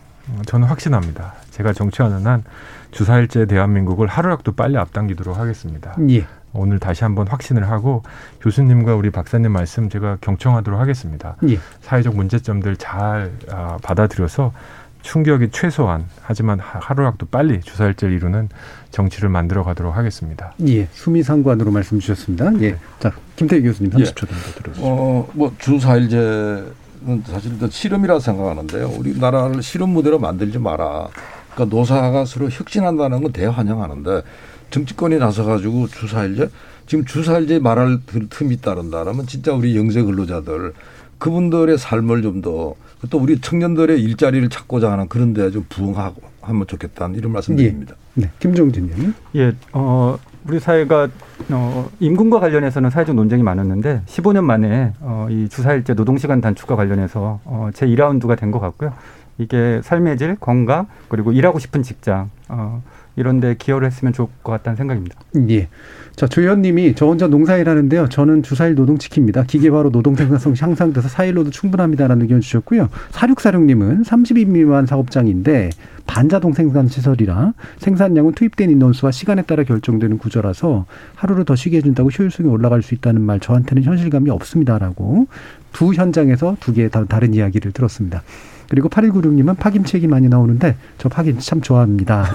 [0.46, 1.36] 저는 확신합니다.
[1.52, 2.44] 제가 정치하는 한
[2.92, 5.96] 주사일제 대한민국을 하루라도 빨리 앞당기도록 하겠습니다.
[6.10, 6.26] 예.
[6.52, 8.04] 오늘 다시 한번 확신을 하고
[8.42, 11.38] 교수님과 우리 박사님 말씀 제가 경청하도록 하겠습니다.
[11.48, 11.60] 예.
[11.80, 14.52] 사회적 문제점들 잘 아, 받아들여서
[15.02, 18.50] 충격이 최소한 하지만 하루라도 빨리 주사일제를 이루는
[18.92, 20.54] 정치를 만들어 가도록 하겠습니다.
[20.68, 22.52] 예, 수미 상관으로 말씀 주셨습니다.
[22.60, 22.78] 예, 네.
[23.00, 24.86] 자 김태희 교수님 30초 정도 들어주시죠.
[24.86, 28.92] 어, 뭐 주사일제는 사실 실험이라 생각하는데요.
[28.98, 31.08] 우리 나라를 실험 무대로 만들지 마라.
[31.54, 34.22] 그러니까 노사가 서로 혁신한다는 건 대환영하는데
[34.70, 36.50] 정치권이 나서 가지고 주사일제
[36.86, 40.74] 지금 주사일제 말할 틈이 따른다라면 진짜 우리 영세 근로자들
[41.18, 42.76] 그분들의 삶을 좀더
[43.10, 47.96] 또 우리 청년들의 일자리를 찾고자 하는 그런 데 좀 부응하고 하면 좋겠다는 이런 말씀드립니다.
[48.18, 48.22] 예.
[48.22, 48.32] 네.
[48.40, 49.14] 김종진 의원님.
[49.36, 49.54] 예.
[49.74, 51.08] 어, 우리 사회가
[51.52, 57.70] 어, 임금과 관련해서는 사회적 논쟁이 많았는데 15년 만에 어, 이 주사일제 노동시간 단축과 관련해서 어,
[57.74, 58.94] 제 2라운드가 된 것 같고요.
[59.38, 62.84] 이게 삶의 질, 건강, 그리고 일하고 싶은 직장, 어,
[63.16, 65.18] 이런 데 기여를 했으면 좋을 것 같다는 생각입니다.
[65.50, 65.70] 예.
[66.20, 68.10] 자, 조 의원님이 저 혼자 농사일 하는데요.
[68.10, 69.48] 저는 주사일 노동 지킵니다.
[69.48, 72.90] 기계화로 노동 생산성 향상돼서 사일로도 충분합니다라는 의견 주셨고요.
[73.12, 75.70] 사육사육님은 30인 미만 사업장인데
[76.08, 82.50] 반자동 생산 시설이라 생산량은 투입된 인원수와 시간에 따라 결정되는 구조라서 하루를 더 쉬게 해준다고 효율성이
[82.50, 85.28] 올라갈 수 있다는 말 저한테는 현실감이 없습니다라고
[85.72, 88.24] 두 현장에서 두 개의 다른 이야기를 들었습니다.
[88.70, 92.26] 그리고 8196님은 파김치 얘기 많이 나오는데 저 파김치 참 좋아합니다.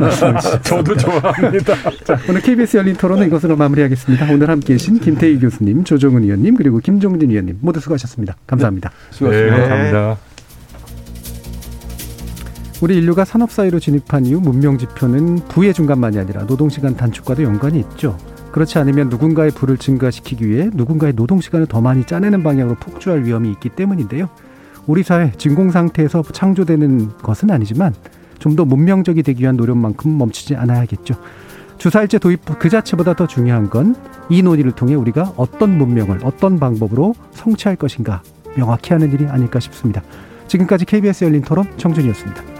[0.62, 1.74] 저도 좋아합니다.
[2.04, 4.32] 자, 오늘 KBS 열린 토론은 이것으로 마무리하겠습니다.
[4.32, 8.36] 오늘 함께 계신 김태희 교수님, 조정은 의원님, 그리고 김종진 의원님 모두 수고하셨습니다.
[8.46, 8.90] 감사합니다.
[8.90, 9.56] 네, 수고하셨습니다.
[9.56, 10.16] 네, 감사합니다.
[12.82, 17.80] 우리 인류가 산업 사회로 진입한 이후 문명 지표는 부의 중간만이 아니라 노동 시간 단축과도 연관이
[17.80, 18.18] 있죠.
[18.52, 23.50] 그렇지 않으면 누군가의 부를 증가시키기 위해 누군가의 노동 시간을 더 많이 짜내는 방향으로 폭주할 위험이
[23.52, 24.28] 있기 때문인데요.
[24.86, 27.94] 우리 사회 진공 상태에서 창조되는 것은 아니지만
[28.38, 31.14] 좀 더 문명적이 되기 위한 노력만큼 멈추지 않아야겠죠.
[31.78, 33.94] 주사일제 도입 그 자체보다 더 중요한 건
[34.28, 38.22] 이 논의를 통해 우리가 어떤 문명을 어떤 방법으로 성취할 것인가
[38.56, 40.02] 명확히 하는 일이 아닐까 싶습니다.
[40.48, 42.55] 지금까지 KBS 열린 토론 청준이었습니다.